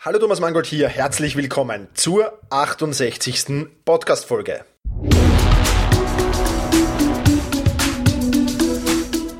Hallo 0.00 0.20
Thomas 0.20 0.38
Mangold 0.38 0.66
hier, 0.66 0.88
herzlich 0.88 1.34
willkommen 1.34 1.88
zur 1.94 2.38
68. 2.50 3.66
Podcast-Folge. 3.84 4.64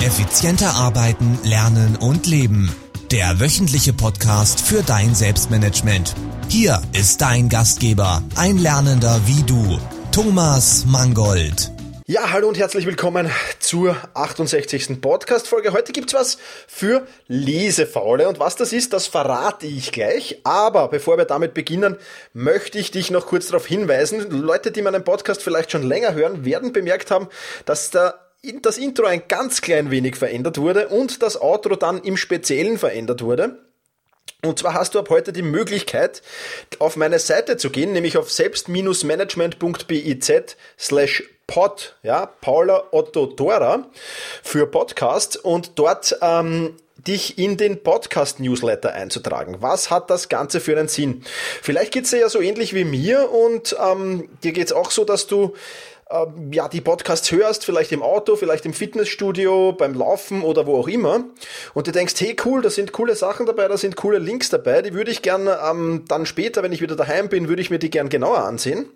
Effizienter 0.01 0.75
arbeiten, 0.75 1.39
lernen 1.45 1.95
und 1.95 2.27
leben. 2.27 2.75
Der 3.13 3.39
wöchentliche 3.39 3.93
Podcast 3.93 4.61
für 4.61 4.83
dein 4.83 5.15
Selbstmanagement. 5.15 6.17
Hier 6.49 6.83
ist 6.93 7.21
dein 7.21 7.49
Gastgeber, 7.49 8.25
ein 8.35 8.59
Lernender 8.59 9.21
wie 9.27 9.45
du, 9.45 9.79
Thomas 10.11 10.85
Mangold. 10.87 11.71
Ja, 12.11 12.33
hallo 12.33 12.49
und 12.49 12.57
herzlich 12.57 12.87
willkommen 12.87 13.31
zur 13.59 13.95
68. 14.15 14.99
Podcast-Folge. 14.99 15.75
Heute 15.75 15.93
gibt's 15.93 16.15
was 16.15 16.39
für 16.67 17.07
Lesefaule 17.27 18.31
und 18.31 18.41
was 18.41 18.57
das 18.57 18.73
ist, 18.73 18.95
das 18.95 19.07
verrate 19.07 19.67
ich 19.67 19.93
gleich. 19.93 20.41
Aber 20.43 20.89
bevor 20.89 21.19
wir 21.19 21.27
damit 21.27 21.53
beginnen, 21.53 21.99
möchte 22.33 22.79
ich 22.79 22.91
dich 22.91 23.11
noch 23.11 23.27
kurz 23.27 23.49
darauf 23.49 23.67
hinweisen. 23.67 24.31
Leute, 24.31 24.71
die 24.71 24.81
meinen 24.81 25.05
Podcast 25.05 25.43
vielleicht 25.43 25.71
schon 25.71 25.83
länger 25.83 26.15
hören, 26.15 26.47
werden 26.47 26.73
bemerkt 26.73 27.11
haben, 27.11 27.29
dass 27.67 27.91
da 27.91 28.15
das 28.63 28.79
Intro 28.79 29.05
ein 29.05 29.25
ganz 29.29 29.61
klein 29.61 29.91
wenig 29.91 30.17
verändert 30.17 30.57
wurde 30.57 30.89
und 30.89 31.23
das 31.23 31.39
Outro 31.39 31.77
dann 31.77 32.01
im 32.01 32.17
Speziellen 32.17 32.79
verändert 32.79 33.21
wurde. 33.21 33.59
Und 34.43 34.59
zwar 34.59 34.73
hast 34.73 34.95
du 34.95 34.99
ab 34.99 35.11
heute 35.11 35.35
die 35.35 35.43
Möglichkeit, 35.43 36.23
auf 36.79 36.97
meine 36.97 37.19
Seite 37.19 37.59
zu 37.59 37.69
gehen, 37.69 37.93
nämlich 37.93 38.17
auf 38.17 38.33
selbst-management.biz 38.33 40.33
slash 40.79 41.23
pod, 41.49 41.97
ja, 42.05 42.27
Paula 42.27 42.85
Otto 42.93 43.27
Dora 43.27 43.87
für 44.45 44.69
Podcast 44.69 45.37
und 45.37 45.79
dort 45.79 46.17
ähm, 46.21 46.77
dich 46.97 47.39
in 47.39 47.57
den 47.57 47.83
Podcast-Newsletter 47.83 48.93
einzutragen. 48.93 49.57
Was 49.61 49.91
hat 49.91 50.11
das 50.11 50.29
Ganze 50.29 50.61
für 50.61 50.79
einen 50.79 50.89
Sinn? 50.89 51.25
Vielleicht 51.63 51.93
geht's 51.93 52.11
dir 52.11 52.21
ja 52.21 52.29
so 52.29 52.41
ähnlich 52.41 52.75
wie 52.75 52.85
mir 52.85 53.33
und 53.33 53.75
ähm, 53.83 54.29
dir 54.45 54.53
geht's 54.53 54.73
auch 54.73 54.91
so, 54.91 55.05
dass 55.05 55.27
du 55.27 55.55
ähm, 56.11 56.53
ja, 56.53 56.69
die 56.69 56.83
Podcasts 56.83 57.31
hörst, 57.33 57.65
vielleicht 57.65 57.93
im 57.93 58.03
Auto, 58.03 58.37
vielleicht 58.37 58.67
im 58.67 58.75
Fitnessstudio, 58.75 59.73
beim 59.73 59.95
Laufen 59.95 60.43
oder 60.43 60.67
wo 60.67 60.79
auch 60.79 60.89
immer, 60.89 61.25
und 61.75 61.87
du 61.87 61.93
denkst, 61.93 62.15
hey 62.19 62.37
cool, 62.45 62.63
da 62.63 62.71
sind 62.71 62.93
coole 62.93 63.15
Sachen 63.15 63.47
dabei, 63.47 63.69
da 63.69 63.77
sind 63.77 63.97
coole 63.97 64.19
Links 64.19 64.51
dabei, 64.51 64.83
die 64.83 64.93
würde 64.93 65.11
ich 65.11 65.23
gern 65.23 65.49
ähm, 65.49 66.05
dann 66.09 66.27
später, 66.27 66.63
wenn 66.63 66.73
ich 66.73 66.83
wieder 66.83 66.97
daheim 66.97 67.29
bin, 67.29 67.49
würde 67.49 67.63
ich 67.63 67.71
mir 67.71 67.79
die 67.79 67.91
gern 67.91 68.09
genauer 68.09 68.39
ansehen. 68.39 68.89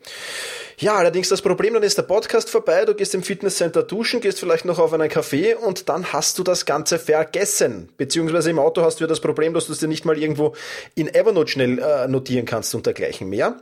Ja, 0.78 0.94
allerdings 0.94 1.28
das 1.28 1.42
Problem, 1.42 1.74
dann 1.74 1.82
ist 1.82 1.98
der 1.98 2.02
Podcast 2.02 2.50
vorbei, 2.50 2.84
du 2.84 2.94
gehst 2.94 3.14
im 3.14 3.22
Fitnesscenter 3.22 3.82
duschen, 3.82 4.20
gehst 4.20 4.40
vielleicht 4.40 4.64
noch 4.64 4.78
auf 4.78 4.92
einen 4.92 5.10
Café 5.10 5.54
und 5.54 5.88
dann 5.88 6.12
hast 6.12 6.38
du 6.38 6.42
das 6.42 6.66
Ganze 6.66 6.98
vergessen. 6.98 7.90
Beziehungsweise 7.96 8.50
im 8.50 8.58
Auto 8.58 8.82
hast 8.82 9.00
du 9.00 9.04
ja 9.04 9.08
das 9.08 9.20
Problem, 9.20 9.54
dass 9.54 9.66
du 9.66 9.72
es 9.72 9.78
dir 9.78 9.88
nicht 9.88 10.04
mal 10.04 10.18
irgendwo 10.18 10.54
in 10.94 11.12
Evernote 11.12 11.50
schnell 11.50 11.78
äh, 11.78 12.08
notieren 12.08 12.46
kannst 12.46 12.74
und 12.74 12.86
dergleichen 12.86 13.28
mehr. 13.28 13.60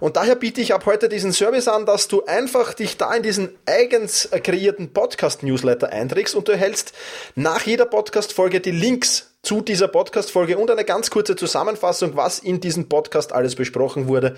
Und 0.00 0.16
daher 0.16 0.36
biete 0.36 0.60
ich 0.60 0.74
ab 0.74 0.86
heute 0.86 1.08
diesen 1.08 1.32
Service 1.32 1.68
an, 1.68 1.86
dass 1.86 2.08
du 2.08 2.24
einfach 2.24 2.74
dich 2.74 2.96
da 2.96 3.12
in 3.14 3.22
diesen 3.22 3.50
eigens 3.66 4.28
kreierten 4.42 4.92
Podcast-Newsletter 4.92 5.90
einträgst 5.90 6.34
und 6.34 6.48
du 6.48 6.52
erhältst 6.52 6.92
nach 7.34 7.62
jeder 7.62 7.86
Podcast-Folge 7.86 8.60
die 8.60 8.70
Links 8.70 9.33
zu 9.44 9.60
dieser 9.60 9.88
Podcast-Folge 9.88 10.58
und 10.58 10.70
eine 10.70 10.84
ganz 10.84 11.10
kurze 11.10 11.36
Zusammenfassung, 11.36 12.16
was 12.16 12.38
in 12.38 12.60
diesem 12.60 12.88
Podcast 12.88 13.32
alles 13.32 13.54
besprochen 13.54 14.08
wurde, 14.08 14.34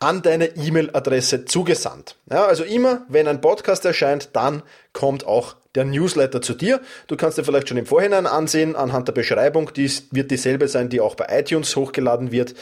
an 0.00 0.22
deine 0.22 0.56
E-Mail-Adresse 0.56 1.44
zugesandt. 1.44 2.16
Ja, 2.30 2.46
also 2.46 2.64
immer, 2.64 3.06
wenn 3.08 3.28
ein 3.28 3.40
Podcast 3.40 3.84
erscheint, 3.84 4.30
dann 4.34 4.62
kommt 4.92 5.26
auch 5.26 5.56
der 5.74 5.84
Newsletter 5.84 6.42
zu 6.42 6.54
dir. 6.54 6.80
Du 7.06 7.16
kannst 7.16 7.38
dir 7.38 7.44
vielleicht 7.44 7.68
schon 7.68 7.78
im 7.78 7.86
Vorhinein 7.86 8.26
ansehen, 8.26 8.74
anhand 8.74 9.06
der 9.06 9.12
Beschreibung, 9.12 9.72
die 9.72 9.90
wird 10.10 10.30
dieselbe 10.30 10.66
sein, 10.66 10.88
die 10.88 11.00
auch 11.00 11.14
bei 11.14 11.26
iTunes 11.30 11.76
hochgeladen 11.76 12.32
wird, 12.32 12.54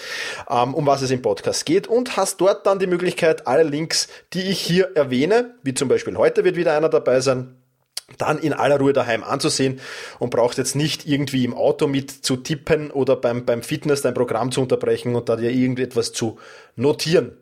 ähm, 0.51 0.75
um 0.75 0.87
was 0.87 1.03
es 1.03 1.11
im 1.11 1.23
Podcast 1.23 1.65
geht 1.65 1.87
und 1.87 2.17
hast 2.17 2.41
dort 2.41 2.67
dann 2.67 2.79
die 2.79 2.87
Möglichkeit, 2.87 3.47
alle 3.47 3.63
Links, 3.63 4.09
die 4.35 4.43
ich 4.43 4.61
hier 4.61 4.95
erwähne, 4.95 5.55
wie 5.63 5.75
zum 5.75 5.89
Beispiel 5.89 6.17
heute 6.19 6.45
wird 6.45 6.57
wieder 6.57 6.77
einer 6.77 6.91
dabei 6.91 7.21
sein, 7.21 7.57
dann 8.17 8.39
in 8.39 8.53
aller 8.53 8.79
Ruhe 8.79 8.93
daheim 8.93 9.23
anzusehen 9.23 9.81
und 10.19 10.31
brauchst 10.31 10.59
jetzt 10.59 10.75
nicht 10.75 11.07
irgendwie 11.07 11.45
im 11.45 11.55
Auto 11.55 11.87
mit 11.87 12.11
zu 12.11 12.37
tippen 12.37 12.91
oder 12.91 13.17
beim, 13.17 13.45
beim 13.45 13.63
Fitness 13.63 14.03
dein 14.03 14.15
Programm 14.15 14.51
zu 14.51 14.63
unterbrechen 14.63 15.15
und 15.15 15.29
da 15.29 15.37
dir 15.37 15.51
irgendetwas 15.51 16.13
zu 16.13 16.39
notieren. 16.75 17.37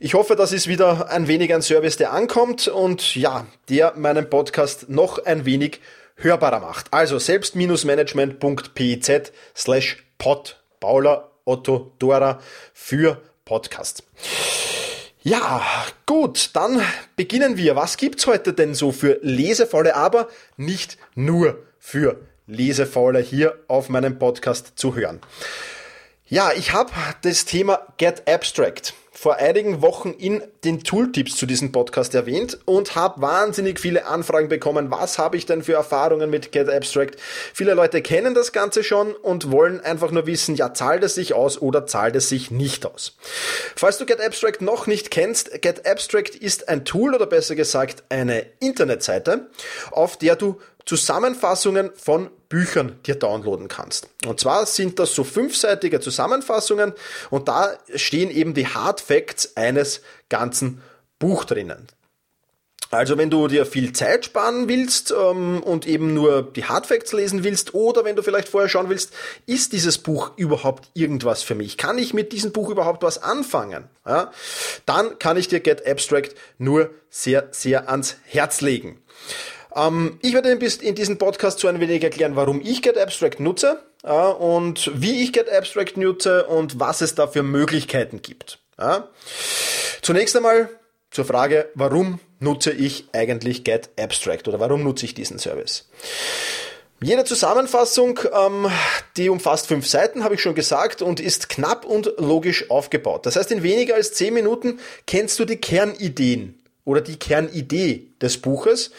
Ich 0.00 0.14
hoffe, 0.14 0.36
das 0.36 0.52
ist 0.52 0.68
wieder 0.68 1.10
ein 1.10 1.28
wenig 1.28 1.54
ein 1.54 1.62
Service, 1.62 1.96
der 1.96 2.12
ankommt 2.12 2.68
und 2.68 3.14
ja, 3.14 3.46
der 3.68 3.94
meinen 3.96 4.28
Podcast 4.28 4.88
noch 4.88 5.24
ein 5.24 5.44
wenig 5.44 5.80
hörbarer 6.16 6.60
macht. 6.60 6.92
Also 6.92 7.18
selbst-management.piz 7.18 9.32
slash 9.56 10.04
pod 10.18 10.60
Paula 10.80 11.30
Otto 11.44 11.92
Dora 11.98 12.40
für 12.74 13.22
Podcast. 13.44 14.02
Ja, 15.22 15.64
gut, 16.06 16.50
dann 16.54 16.80
beginnen 17.16 17.56
wir. 17.56 17.74
Was 17.74 17.96
gibt's 17.96 18.26
heute 18.28 18.52
denn 18.52 18.74
so 18.74 18.92
für 18.92 19.18
Lesefaule, 19.22 19.96
aber 19.96 20.28
nicht 20.56 20.96
nur 21.16 21.58
für 21.80 22.20
Lesefaule 22.46 23.18
hier 23.18 23.58
auf 23.66 23.88
meinem 23.88 24.18
Podcast 24.20 24.74
zu 24.76 24.94
hören? 24.94 25.20
Ja, 26.26 26.52
ich 26.52 26.72
habe 26.72 26.92
das 27.22 27.46
Thema 27.46 27.80
Get 27.96 28.28
Abstract 28.28 28.94
vor 29.18 29.38
einigen 29.38 29.82
Wochen 29.82 30.10
in 30.10 30.44
den 30.62 30.84
Tooltips 30.84 31.34
zu 31.34 31.44
diesem 31.44 31.72
Podcast 31.72 32.14
erwähnt 32.14 32.56
und 32.66 32.94
habe 32.94 33.20
wahnsinnig 33.20 33.80
viele 33.80 34.06
Anfragen 34.06 34.48
bekommen. 34.48 34.92
Was 34.92 35.18
habe 35.18 35.36
ich 35.36 35.44
denn 35.44 35.64
für 35.64 35.72
Erfahrungen 35.72 36.30
mit 36.30 36.52
Get 36.52 36.68
Abstract? 36.68 37.16
Viele 37.52 37.74
Leute 37.74 38.00
kennen 38.00 38.34
das 38.34 38.52
Ganze 38.52 38.84
schon 38.84 39.14
und 39.14 39.50
wollen 39.50 39.80
einfach 39.80 40.12
nur 40.12 40.28
wissen, 40.28 40.54
ja, 40.54 40.72
zahlt 40.72 41.02
es 41.02 41.16
sich 41.16 41.34
aus 41.34 41.60
oder 41.60 41.84
zahlt 41.84 42.14
es 42.14 42.28
sich 42.28 42.52
nicht 42.52 42.86
aus? 42.86 43.16
Falls 43.74 43.98
du 43.98 44.06
Get 44.06 44.20
Abstract 44.20 44.62
noch 44.62 44.86
nicht 44.86 45.10
kennst, 45.10 45.62
Get 45.62 45.84
Abstract 45.84 46.36
ist 46.36 46.68
ein 46.68 46.84
Tool 46.84 47.12
oder 47.12 47.26
besser 47.26 47.56
gesagt 47.56 48.04
eine 48.10 48.46
Internetseite, 48.60 49.48
auf 49.90 50.16
der 50.16 50.36
du 50.36 50.60
Zusammenfassungen 50.88 51.90
von 51.96 52.30
Büchern 52.48 52.98
dir 53.04 53.14
downloaden 53.14 53.68
kannst. 53.68 54.08
Und 54.24 54.40
zwar 54.40 54.64
sind 54.64 54.98
das 54.98 55.14
so 55.14 55.22
fünfseitige 55.22 56.00
Zusammenfassungen 56.00 56.94
und 57.28 57.46
da 57.46 57.76
stehen 57.94 58.30
eben 58.30 58.54
die 58.54 58.66
Hard 58.66 59.02
Facts 59.02 59.54
eines 59.54 60.00
ganzen 60.30 60.80
Buch 61.18 61.44
drinnen. 61.44 61.88
Also 62.90 63.18
wenn 63.18 63.28
du 63.28 63.48
dir 63.48 63.66
viel 63.66 63.92
Zeit 63.92 64.24
sparen 64.24 64.66
willst 64.66 65.12
ähm, 65.12 65.62
und 65.62 65.86
eben 65.86 66.14
nur 66.14 66.40
die 66.40 66.64
Hard 66.64 66.86
Facts 66.86 67.12
lesen 67.12 67.44
willst 67.44 67.74
oder 67.74 68.06
wenn 68.06 68.16
du 68.16 68.22
vielleicht 68.22 68.48
vorher 68.48 68.70
schauen 68.70 68.88
willst, 68.88 69.12
ist 69.44 69.74
dieses 69.74 69.98
Buch 69.98 70.30
überhaupt 70.36 70.88
irgendwas 70.94 71.42
für 71.42 71.54
mich? 71.54 71.76
Kann 71.76 71.98
ich 71.98 72.14
mit 72.14 72.32
diesem 72.32 72.52
Buch 72.52 72.70
überhaupt 72.70 73.02
was 73.02 73.22
anfangen? 73.22 73.84
Ja? 74.06 74.32
Dann 74.86 75.18
kann 75.18 75.36
ich 75.36 75.48
dir 75.48 75.60
Get 75.60 75.86
Abstract 75.86 76.34
nur 76.56 76.88
sehr, 77.10 77.48
sehr 77.50 77.90
ans 77.90 78.16
Herz 78.24 78.62
legen. 78.62 79.02
Ähm, 79.78 80.18
ich 80.22 80.34
werde 80.34 80.50
in 80.50 80.94
diesem 80.94 81.18
Podcast 81.18 81.60
so 81.60 81.68
ein 81.68 81.80
wenig 81.80 82.02
erklären, 82.02 82.36
warum 82.36 82.60
ich 82.60 82.82
Get 82.82 82.98
Abstract 82.98 83.40
nutze 83.40 83.82
ja, 84.04 84.28
und 84.28 84.90
wie 84.94 85.22
ich 85.22 85.32
Get 85.32 85.50
Abstract 85.50 85.96
nutze 85.96 86.46
und 86.46 86.80
was 86.80 87.00
es 87.00 87.14
da 87.14 87.26
für 87.26 87.42
Möglichkeiten 87.42 88.22
gibt. 88.22 88.58
Ja. 88.78 89.08
Zunächst 90.02 90.36
einmal 90.36 90.68
zur 91.10 91.24
Frage, 91.24 91.68
warum 91.74 92.20
nutze 92.40 92.70
ich 92.72 93.08
eigentlich 93.12 93.64
Get 93.64 93.90
Abstract 93.98 94.48
oder 94.48 94.60
warum 94.60 94.82
nutze 94.82 95.04
ich 95.04 95.14
diesen 95.14 95.38
Service? 95.38 95.88
Jede 97.00 97.22
Zusammenfassung, 97.24 98.18
ähm, 98.34 98.68
die 99.16 99.28
umfasst 99.28 99.68
fünf 99.68 99.86
Seiten, 99.86 100.24
habe 100.24 100.34
ich 100.34 100.42
schon 100.42 100.56
gesagt, 100.56 101.00
und 101.00 101.20
ist 101.20 101.48
knapp 101.48 101.84
und 101.84 102.12
logisch 102.18 102.70
aufgebaut. 102.70 103.24
Das 103.24 103.36
heißt, 103.36 103.52
in 103.52 103.62
weniger 103.62 103.94
als 103.94 104.14
zehn 104.14 104.34
Minuten 104.34 104.80
kennst 105.06 105.38
du 105.38 105.44
die 105.44 105.58
Kernideen 105.58 106.57
oder 106.88 107.02
die 107.02 107.18
Kernidee 107.18 108.08
des 108.22 108.38
Buches 108.38 108.92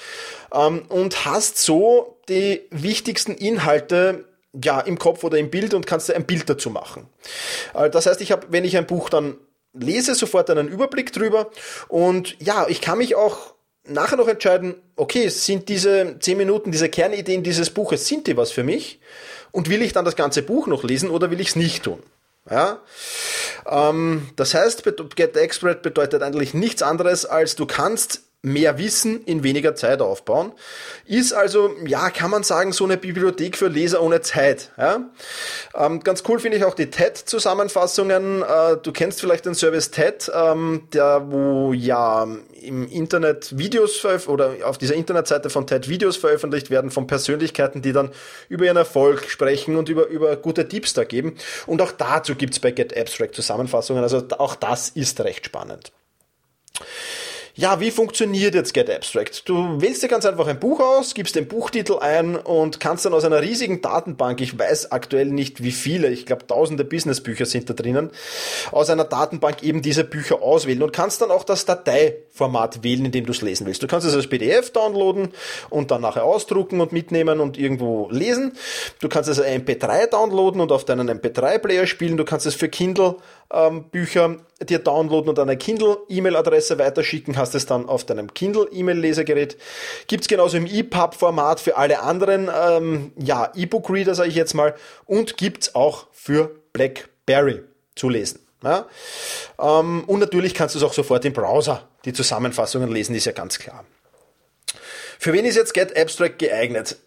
ähm, 0.53 0.83
und 0.89 1.25
hast 1.25 1.57
so 1.57 2.19
die 2.29 2.61
wichtigsten 2.69 3.33
Inhalte 3.33 4.25
ja, 4.63 4.79
im 4.79 4.99
Kopf 4.99 5.23
oder 5.23 5.39
im 5.39 5.49
Bild 5.49 5.73
und 5.73 5.87
kannst 5.87 6.07
dir 6.07 6.15
ein 6.15 6.25
Bild 6.25 6.47
dazu 6.47 6.69
machen. 6.69 7.07
Äh, 7.73 7.89
das 7.89 8.05
heißt, 8.05 8.21
ich 8.21 8.31
habe, 8.31 8.45
wenn 8.51 8.63
ich 8.63 8.77
ein 8.77 8.85
Buch 8.85 9.09
dann 9.09 9.37
lese, 9.73 10.13
sofort 10.13 10.51
einen 10.51 10.67
Überblick 10.67 11.11
drüber 11.11 11.49
und 11.87 12.35
ja, 12.39 12.67
ich 12.67 12.79
kann 12.79 12.99
mich 12.99 13.15
auch 13.15 13.55
nachher 13.87 14.17
noch 14.17 14.27
entscheiden, 14.27 14.75
okay, 14.95 15.27
sind 15.29 15.67
diese 15.67 16.17
zehn 16.19 16.37
Minuten, 16.37 16.71
diese 16.71 16.89
Kernideen 16.89 17.41
dieses 17.41 17.71
Buches, 17.71 18.07
sind 18.07 18.27
die 18.27 18.37
was 18.37 18.51
für 18.51 18.63
mich? 18.63 18.99
Und 19.51 19.67
will 19.67 19.81
ich 19.81 19.93
dann 19.93 20.05
das 20.05 20.15
ganze 20.15 20.43
Buch 20.43 20.67
noch 20.67 20.83
lesen 20.83 21.09
oder 21.09 21.31
will 21.31 21.41
ich 21.41 21.49
es 21.49 21.55
nicht 21.55 21.81
tun? 21.81 22.03
Ja? 22.49 22.79
Ähm, 23.67 24.29
das 24.35 24.53
heißt, 24.53 24.83
Get 25.15 25.35
Expert 25.35 25.81
bedeutet 25.81 26.21
eigentlich 26.23 26.53
nichts 26.53 26.81
anderes, 26.81 27.25
als 27.25 27.55
du 27.55 27.65
kannst 27.65 28.28
mehr 28.41 28.77
Wissen 28.77 29.25
in 29.25 29.43
weniger 29.43 29.75
Zeit 29.75 30.01
aufbauen. 30.01 30.53
Ist 31.05 31.33
also, 31.33 31.75
ja, 31.85 32.09
kann 32.09 32.31
man 32.31 32.43
sagen, 32.43 32.71
so 32.71 32.85
eine 32.85 32.95
Bibliothek 32.95 33.57
für 33.57 33.67
Leser 33.67 34.01
ohne 34.01 34.21
Zeit. 34.21 34.71
Ja? 34.77 35.09
Ähm, 35.75 35.99
ganz 35.99 36.23
cool 36.25 36.39
finde 36.39 36.55
ich 36.55 36.63
auch 36.63 36.73
die 36.73 36.89
TED-Zusammenfassungen. 36.89 38.41
Äh, 38.41 38.77
du 38.81 38.93
kennst 38.93 39.19
vielleicht 39.19 39.45
den 39.45 39.55
Service 39.55 39.91
TED, 39.91 40.31
ähm, 40.33 40.87
der, 40.93 41.29
wo 41.29 41.73
ja 41.73 42.25
im 42.61 42.87
Internet 42.87 43.57
Videos 43.57 44.05
oder 44.05 44.55
auf 44.63 44.77
dieser 44.77 44.95
Internetseite 44.95 45.49
von 45.49 45.67
TED 45.67 45.89
Videos 45.89 46.15
veröffentlicht 46.15 46.69
werden 46.69 46.91
von 46.91 47.07
Persönlichkeiten, 47.07 47.81
die 47.81 47.91
dann 47.91 48.09
über 48.47 48.63
ihren 48.63 48.77
Erfolg 48.77 49.29
sprechen 49.29 49.75
und 49.75 49.89
über, 49.89 50.07
über 50.07 50.37
gute 50.37 50.69
Tipps 50.69 50.93
da 50.93 51.03
geben. 51.03 51.35
Und 51.65 51.81
auch 51.81 51.91
dazu 51.91 52.35
gibt's 52.35 52.59
bei 52.59 52.71
Get 52.71 52.95
Abstract 52.97 53.35
Zusammenfassungen. 53.35 54.01
Also 54.01 54.23
auch 54.37 54.55
das 54.55 54.87
ist 54.87 55.19
recht 55.19 55.45
spannend. 55.45 55.91
Ja, 57.55 57.79
wie 57.79 57.91
funktioniert 57.91 58.53
jetzt 58.53 58.73
Get 58.73 58.89
Abstract? 58.89 59.47
Du 59.49 59.81
wählst 59.81 60.03
dir 60.03 60.07
ganz 60.07 60.25
einfach 60.25 60.47
ein 60.47 60.59
Buch 60.59 60.79
aus, 60.79 61.13
gibst 61.13 61.35
den 61.35 61.47
Buchtitel 61.47 61.97
ein 61.99 62.35
und 62.35 62.79
kannst 62.79 63.05
dann 63.05 63.13
aus 63.13 63.25
einer 63.25 63.41
riesigen 63.41 63.81
Datenbank, 63.81 64.39
ich 64.41 64.57
weiß 64.57 64.91
aktuell 64.91 65.27
nicht 65.27 65.63
wie 65.63 65.71
viele, 65.71 66.09
ich 66.09 66.25
glaube 66.25 66.45
tausende 66.45 66.83
Businessbücher 66.85 67.45
sind 67.45 67.69
da 67.69 67.73
drinnen, 67.73 68.11
aus 68.71 68.89
einer 68.89 69.03
Datenbank 69.03 69.63
eben 69.63 69.81
diese 69.81 70.03
Bücher 70.03 70.41
auswählen 70.41 70.83
und 70.83 70.93
kannst 70.93 71.21
dann 71.21 71.31
auch 71.31 71.43
das 71.43 71.65
Dateiformat 71.65 72.83
wählen, 72.83 73.05
in 73.05 73.11
dem 73.11 73.25
du 73.25 73.31
es 73.31 73.41
lesen 73.41 73.65
willst. 73.65 73.81
Du 73.81 73.87
kannst 73.87 74.05
es 74.07 74.15
als 74.15 74.27
PDF 74.27 74.71
downloaden 74.71 75.29
und 75.69 75.91
dann 75.91 76.01
nachher 76.01 76.23
ausdrucken 76.23 76.81
und 76.81 76.91
mitnehmen 76.91 77.39
und 77.39 77.57
irgendwo 77.57 78.09
lesen. 78.11 78.53
Du 78.99 79.09
kannst 79.09 79.29
es 79.29 79.39
als 79.39 79.49
MP3 79.49 80.07
downloaden 80.07 80.61
und 80.61 80.71
auf 80.71 80.85
deinen 80.85 81.09
MP3-Player 81.09 81.87
spielen. 81.87 82.17
Du 82.17 82.25
kannst 82.25 82.45
es 82.45 82.55
für 82.55 82.69
Kindle 82.69 83.15
ähm, 83.51 83.85
dir 84.61 84.79
downloaden 84.79 85.29
und 85.29 85.39
an 85.39 85.49
eine 85.49 85.57
Kindle-E-Mail-Adresse 85.57 86.77
weiterschicken, 86.77 87.37
hast 87.39 87.55
es 87.55 87.65
dann 87.65 87.87
auf 87.87 88.05
deinem 88.05 88.33
Kindle-E-Mail-Lesegerät. 88.33 89.57
Gibt's 90.07 90.27
genauso 90.27 90.57
im 90.57 90.67
EPUB-Format 90.67 91.59
für 91.59 91.77
alle 91.77 92.01
anderen 92.01 92.49
ähm, 92.55 93.13
ja, 93.17 93.51
E-Book-Reader, 93.55 94.13
sage 94.13 94.29
ich 94.29 94.35
jetzt 94.35 94.53
mal, 94.53 94.75
und 95.05 95.37
gibt's 95.37 95.73
auch 95.73 96.07
für 96.11 96.51
BlackBerry 96.73 97.63
zu 97.95 98.09
lesen. 98.09 98.41
Ja? 98.63 98.87
Ähm, 99.59 100.03
und 100.05 100.19
natürlich 100.19 100.53
kannst 100.53 100.75
du 100.75 100.79
es 100.79 100.85
auch 100.85 100.93
sofort 100.93 101.25
im 101.25 101.33
Browser, 101.33 101.87
die 102.05 102.13
Zusammenfassungen 102.13 102.91
lesen, 102.91 103.15
ist 103.15 103.25
ja 103.25 103.31
ganz 103.31 103.57
klar. 103.57 103.85
Für 105.17 105.33
wen 105.33 105.45
ist 105.45 105.55
jetzt 105.55 105.73
Get 105.73 105.97
Abstract 105.97 106.39
geeignet? 106.39 106.97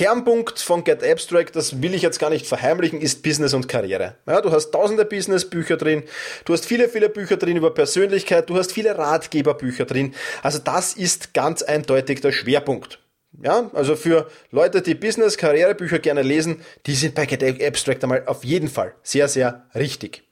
Kernpunkt 0.00 0.60
von 0.60 0.82
Get 0.82 1.04
Abstract, 1.04 1.54
das 1.56 1.82
will 1.82 1.92
ich 1.92 2.00
jetzt 2.00 2.18
gar 2.18 2.30
nicht 2.30 2.46
verheimlichen, 2.46 3.02
ist 3.02 3.22
Business 3.22 3.52
und 3.52 3.68
Karriere. 3.68 4.16
Ja, 4.26 4.40
du 4.40 4.50
hast 4.50 4.70
tausende 4.70 5.04
Business-Bücher 5.04 5.76
drin, 5.76 6.04
du 6.46 6.54
hast 6.54 6.64
viele, 6.64 6.88
viele 6.88 7.10
Bücher 7.10 7.36
drin 7.36 7.58
über 7.58 7.74
Persönlichkeit, 7.74 8.48
du 8.48 8.56
hast 8.56 8.72
viele 8.72 8.96
Ratgeberbücher 8.96 9.84
drin. 9.84 10.14
Also 10.42 10.58
das 10.58 10.94
ist 10.94 11.34
ganz 11.34 11.60
eindeutig 11.60 12.22
der 12.22 12.32
Schwerpunkt. 12.32 12.98
Ja, 13.42 13.70
also 13.74 13.94
für 13.94 14.30
Leute, 14.50 14.80
die 14.80 14.94
Business, 14.94 15.36
Karrierebücher 15.36 15.98
gerne 15.98 16.22
lesen, 16.22 16.62
die 16.86 16.94
sind 16.94 17.14
bei 17.14 17.26
Get 17.26 17.62
Abstract 17.62 18.02
einmal 18.02 18.22
auf 18.24 18.42
jeden 18.42 18.68
Fall 18.68 18.94
sehr, 19.02 19.28
sehr 19.28 19.66
richtig. 19.74 20.22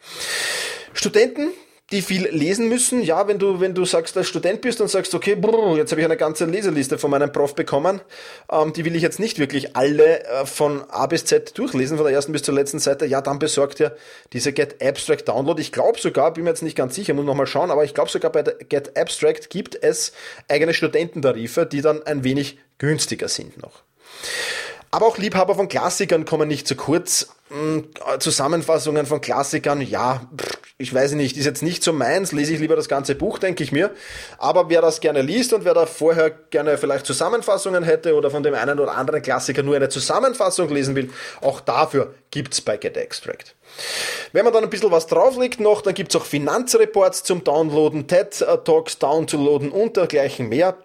Studenten, 0.94 1.50
die 1.90 2.02
viel 2.02 2.28
lesen 2.28 2.68
müssen. 2.68 3.02
Ja, 3.02 3.28
wenn 3.28 3.38
du, 3.38 3.60
wenn 3.60 3.74
du 3.74 3.86
sagst, 3.86 4.16
als 4.16 4.28
Student 4.28 4.60
bist 4.60 4.80
und 4.80 4.88
sagst, 4.88 5.14
okay, 5.14 5.34
brr, 5.34 5.76
jetzt 5.76 5.90
habe 5.90 6.02
ich 6.02 6.04
eine 6.04 6.18
ganze 6.18 6.44
Leseliste 6.44 6.98
von 6.98 7.10
meinem 7.10 7.32
Prof 7.32 7.54
bekommen, 7.54 8.00
ähm, 8.52 8.72
die 8.74 8.84
will 8.84 8.94
ich 8.94 9.02
jetzt 9.02 9.18
nicht 9.18 9.38
wirklich 9.38 9.74
alle 9.74 10.24
äh, 10.24 10.44
von 10.44 10.84
A 10.90 11.06
bis 11.06 11.24
Z 11.24 11.56
durchlesen, 11.56 11.96
von 11.96 12.04
der 12.04 12.14
ersten 12.14 12.32
bis 12.32 12.42
zur 12.42 12.54
letzten 12.54 12.78
Seite, 12.78 13.06
ja, 13.06 13.22
dann 13.22 13.38
besorgt 13.38 13.80
ihr 13.80 13.96
diese 14.34 14.52
Get 14.52 14.82
Abstract 14.82 15.28
Download. 15.28 15.60
Ich 15.60 15.72
glaube 15.72 15.98
sogar, 15.98 16.32
bin 16.34 16.44
mir 16.44 16.50
jetzt 16.50 16.62
nicht 16.62 16.76
ganz 16.76 16.94
sicher, 16.94 17.14
muss 17.14 17.24
nochmal 17.24 17.46
schauen, 17.46 17.70
aber 17.70 17.84
ich 17.84 17.94
glaube 17.94 18.10
sogar 18.10 18.32
bei 18.32 18.42
der 18.42 18.54
Get 18.54 18.98
Abstract 18.98 19.48
gibt 19.48 19.82
es 19.82 20.12
eigene 20.48 20.74
Studententarife, 20.74 21.64
die 21.64 21.80
dann 21.80 22.02
ein 22.02 22.22
wenig 22.22 22.58
günstiger 22.76 23.28
sind 23.28 23.60
noch. 23.62 23.82
Aber 24.90 25.06
auch 25.06 25.18
Liebhaber 25.18 25.54
von 25.54 25.68
Klassikern 25.68 26.24
kommen 26.24 26.48
nicht 26.48 26.66
zu 26.66 26.74
kurz. 26.74 27.28
Hm, 27.50 27.88
Zusammenfassungen 28.20 29.06
von 29.06 29.20
Klassikern, 29.20 29.80
ja, 29.80 30.26
ich 30.80 30.94
weiß 30.94 31.12
nicht, 31.12 31.36
ist 31.36 31.44
jetzt 31.44 31.64
nicht 31.64 31.82
so 31.82 31.92
meins, 31.92 32.30
lese 32.30 32.54
ich 32.54 32.60
lieber 32.60 32.76
das 32.76 32.88
ganze 32.88 33.16
Buch, 33.16 33.40
denke 33.40 33.64
ich 33.64 33.72
mir. 33.72 33.90
Aber 34.38 34.70
wer 34.70 34.80
das 34.80 35.00
gerne 35.00 35.22
liest 35.22 35.52
und 35.52 35.64
wer 35.64 35.74
da 35.74 35.86
vorher 35.86 36.30
gerne 36.30 36.78
vielleicht 36.78 37.04
Zusammenfassungen 37.04 37.82
hätte 37.82 38.14
oder 38.14 38.30
von 38.30 38.44
dem 38.44 38.54
einen 38.54 38.78
oder 38.78 38.96
anderen 38.96 39.20
Klassiker 39.20 39.64
nur 39.64 39.74
eine 39.74 39.88
Zusammenfassung 39.88 40.68
lesen 40.68 40.94
will, 40.94 41.10
auch 41.40 41.58
dafür 41.60 42.14
gibt's 42.30 42.60
bei 42.60 42.76
Get 42.76 42.96
Extract. 42.96 43.56
Wenn 44.32 44.44
man 44.44 44.54
dann 44.54 44.62
ein 44.62 44.70
bisschen 44.70 44.92
was 44.92 45.08
drauflegt 45.08 45.58
noch, 45.58 45.82
dann 45.82 45.94
gibt's 45.94 46.14
auch 46.14 46.24
Finanzreports 46.24 47.24
zum 47.24 47.42
Downloaden, 47.42 48.06
TED 48.06 48.46
Talks 48.64 49.00
downzuladen 49.00 49.72
und 49.72 49.96
dergleichen 49.96 50.48
mehr. 50.48 50.76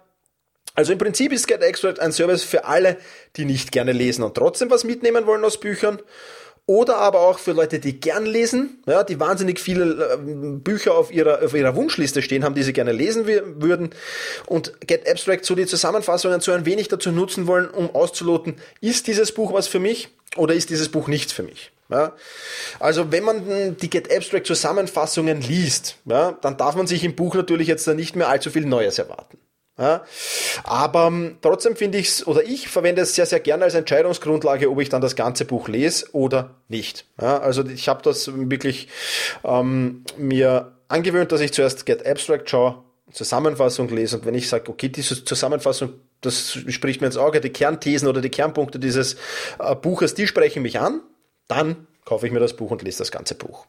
Also 0.74 0.92
im 0.92 0.98
Prinzip 0.98 1.32
ist 1.32 1.46
Get 1.46 1.62
Extract 1.62 2.00
ein 2.00 2.10
Service 2.10 2.42
für 2.42 2.64
alle, 2.64 2.96
die 3.36 3.44
nicht 3.44 3.70
gerne 3.70 3.92
lesen 3.92 4.24
und 4.24 4.34
trotzdem 4.34 4.70
was 4.70 4.82
mitnehmen 4.82 5.24
wollen 5.26 5.44
aus 5.44 5.60
Büchern. 5.60 6.00
Oder 6.66 6.96
aber 6.96 7.20
auch 7.20 7.38
für 7.38 7.52
Leute, 7.52 7.78
die 7.78 8.00
gern 8.00 8.24
lesen, 8.24 8.82
ja, 8.86 9.04
die 9.04 9.20
wahnsinnig 9.20 9.60
viele 9.60 10.14
äh, 10.14 10.16
Bücher 10.16 10.94
auf 10.94 11.12
ihrer, 11.12 11.44
auf 11.44 11.52
ihrer 11.52 11.76
Wunschliste 11.76 12.22
stehen 12.22 12.42
haben, 12.42 12.54
die 12.54 12.62
sie 12.62 12.72
gerne 12.72 12.92
lesen 12.92 13.26
würden. 13.26 13.90
Und 14.46 14.72
Get 14.80 15.06
Abstract 15.06 15.44
so 15.44 15.54
die 15.54 15.66
Zusammenfassungen 15.66 16.40
so 16.40 16.52
ein 16.52 16.64
wenig 16.64 16.88
dazu 16.88 17.12
nutzen 17.12 17.46
wollen, 17.46 17.68
um 17.68 17.94
auszuloten, 17.94 18.56
ist 18.80 19.08
dieses 19.08 19.32
Buch 19.32 19.52
was 19.52 19.68
für 19.68 19.78
mich 19.78 20.08
oder 20.36 20.54
ist 20.54 20.70
dieses 20.70 20.88
Buch 20.88 21.06
nichts 21.06 21.32
für 21.32 21.42
mich? 21.42 21.70
Ja, 21.90 22.14
also 22.80 23.12
wenn 23.12 23.24
man 23.24 23.76
die 23.76 23.90
Get 23.90 24.10
Abstract 24.10 24.46
Zusammenfassungen 24.46 25.42
liest, 25.42 25.98
ja, 26.06 26.32
dann 26.40 26.56
darf 26.56 26.76
man 26.76 26.86
sich 26.86 27.04
im 27.04 27.14
Buch 27.14 27.34
natürlich 27.34 27.68
jetzt 27.68 27.86
nicht 27.88 28.16
mehr 28.16 28.30
allzu 28.30 28.48
viel 28.50 28.64
Neues 28.64 28.98
erwarten. 28.98 29.36
Ja, 29.76 30.04
aber 30.62 31.08
ähm, 31.08 31.38
trotzdem 31.42 31.74
finde 31.74 31.98
ich 31.98 32.06
es, 32.06 32.26
oder 32.28 32.44
ich 32.44 32.68
verwende 32.68 33.02
es 33.02 33.16
sehr, 33.16 33.26
sehr 33.26 33.40
gerne 33.40 33.64
als 33.64 33.74
Entscheidungsgrundlage, 33.74 34.70
ob 34.70 34.80
ich 34.80 34.88
dann 34.88 35.02
das 35.02 35.16
ganze 35.16 35.44
Buch 35.46 35.66
lese 35.66 36.06
oder 36.12 36.54
nicht. 36.68 37.06
Ja, 37.20 37.38
also 37.38 37.64
ich 37.66 37.88
habe 37.88 38.00
das 38.02 38.30
wirklich 38.32 38.86
ähm, 39.42 40.04
mir 40.16 40.76
angewöhnt, 40.86 41.32
dass 41.32 41.40
ich 41.40 41.52
zuerst 41.52 41.86
Get 41.86 42.06
Abstract 42.06 42.48
schaue, 42.48 42.84
Zusammenfassung 43.10 43.88
lese 43.88 44.18
und 44.18 44.26
wenn 44.26 44.34
ich 44.36 44.48
sage, 44.48 44.70
okay, 44.70 44.88
diese 44.88 45.24
Zusammenfassung, 45.24 45.94
das 46.20 46.56
spricht 46.68 47.00
mir 47.00 47.08
ins 47.08 47.16
Auge, 47.16 47.40
die 47.40 47.50
Kernthesen 47.50 48.06
oder 48.06 48.20
die 48.20 48.30
Kernpunkte 48.30 48.78
dieses 48.78 49.16
äh, 49.58 49.74
Buches, 49.74 50.14
die 50.14 50.28
sprechen 50.28 50.62
mich 50.62 50.78
an, 50.78 51.00
dann 51.48 51.88
kaufe 52.04 52.26
ich 52.26 52.32
mir 52.32 52.40
das 52.40 52.54
Buch 52.54 52.70
und 52.70 52.82
lese 52.82 52.98
das 52.98 53.10
ganze 53.10 53.34
Buch. 53.34 53.66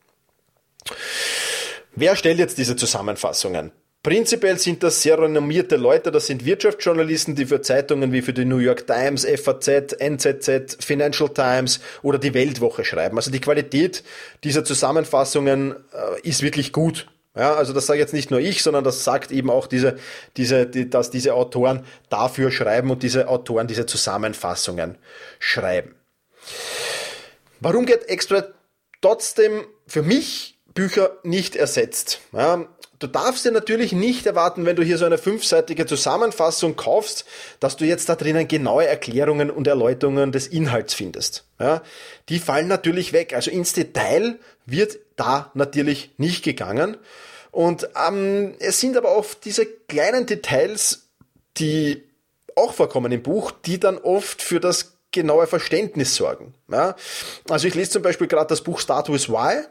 Wer 1.96 2.16
stellt 2.16 2.38
jetzt 2.38 2.60
diese 2.60 2.76
Zusammenfassungen? 2.76 3.72
Prinzipiell 4.06 4.60
sind 4.60 4.84
das 4.84 5.02
sehr 5.02 5.18
renommierte 5.18 5.78
Leute, 5.78 6.12
das 6.12 6.28
sind 6.28 6.46
Wirtschaftsjournalisten, 6.46 7.34
die 7.34 7.48
für 7.48 7.62
Zeitungen 7.62 8.12
wie 8.12 8.22
für 8.22 8.34
die 8.34 8.46
New 8.46 8.60
York 8.60 8.86
Times, 8.86 9.26
FAZ, 9.26 9.94
NZZ, 9.94 10.78
Financial 10.80 11.28
Times 11.28 11.80
oder 12.04 12.20
die 12.20 12.36
Weltwoche 12.36 12.86
schreiben. 12.86 13.18
Also 13.18 13.32
die 13.32 13.42
Qualität 13.42 14.04
dieser 14.44 14.64
Zusammenfassungen 14.64 15.72
äh, 15.72 16.22
ist 16.22 16.44
wirklich 16.44 16.72
gut. 16.72 17.08
Ja, 17.36 17.56
also 17.56 17.74
das 17.74 17.88
sage 17.88 17.98
jetzt 17.98 18.14
nicht 18.14 18.30
nur 18.30 18.40
ich, 18.40 18.62
sondern 18.62 18.84
das 18.84 19.04
sagt 19.04 19.32
eben 19.32 19.50
auch 19.50 19.66
diese, 19.66 19.98
diese, 20.38 20.68
die, 20.68 20.88
dass 20.88 21.10
diese 21.10 21.34
Autoren 21.34 21.84
dafür 22.12 22.52
schreiben 22.52 22.92
und 22.92 23.02
diese 23.02 23.28
Autoren 23.28 23.66
diese 23.66 23.88
Zusammenfassungen 23.88 25.00
schreiben. 25.40 25.96
Warum 27.60 27.88
geht 27.88 28.04
Extra 28.04 28.50
trotzdem 29.02 29.66
für 29.88 30.04
mich 30.04 30.60
Bücher 30.76 31.18
nicht 31.24 31.56
ersetzt? 31.56 32.20
Ja, 32.34 32.68
Du 33.00 33.08
darfst 33.08 33.44
dir 33.44 33.52
natürlich 33.52 33.92
nicht 33.92 34.26
erwarten, 34.26 34.66
wenn 34.66 34.76
du 34.76 34.84
hier 34.84 34.98
so 34.98 35.06
eine 35.06 35.18
fünfseitige 35.18 35.86
Zusammenfassung 35.86 36.76
kaufst, 36.76 37.26
dass 37.60 37.76
du 37.76 37.86
jetzt 37.86 38.08
da 38.08 38.16
drinnen 38.16 38.48
genaue 38.48 38.88
Erklärungen 38.88 39.50
und 39.50 39.68
Erläuterungen 39.68 40.32
des 40.32 40.48
Inhalts 40.48 40.94
findest. 40.94 41.44
Ja, 41.60 41.82
die 42.30 42.40
fallen 42.40 42.68
natürlich 42.68 43.12
weg. 43.12 43.34
Also 43.34 43.52
ins 43.52 43.74
Detail 43.74 44.40
wird 44.66 44.98
da 45.18 45.52
natürlich 45.54 46.12
nicht 46.18 46.44
gegangen. 46.44 46.98
Und 47.52 47.90
ähm, 48.08 48.56
es 48.60 48.80
sind 48.80 48.98
aber 48.98 49.16
oft 49.16 49.44
diese 49.46 49.66
kleinen 49.66 50.26
Details, 50.26 51.08
die 51.58 52.04
auch 52.56 52.74
vorkommen 52.74 53.12
im 53.12 53.24
Buch, 53.24 53.52
die 53.52 53.80
dann 53.80 53.98
oft 53.98 54.42
für 54.42 54.60
das 54.60 54.95
genaue 55.16 55.48
Verständnis 55.48 56.16
sorgen. 56.16 56.54
Ja? 56.72 56.96
Also 57.50 57.68
ich 57.68 57.74
lese 57.74 57.92
zum 57.92 58.04
Beispiel 58.04 58.28
gerade 58.28 58.48
das 58.48 58.62
Buch 58.62 58.80
Start 58.80 59.12
with 59.12 59.30
Why 59.30 59.64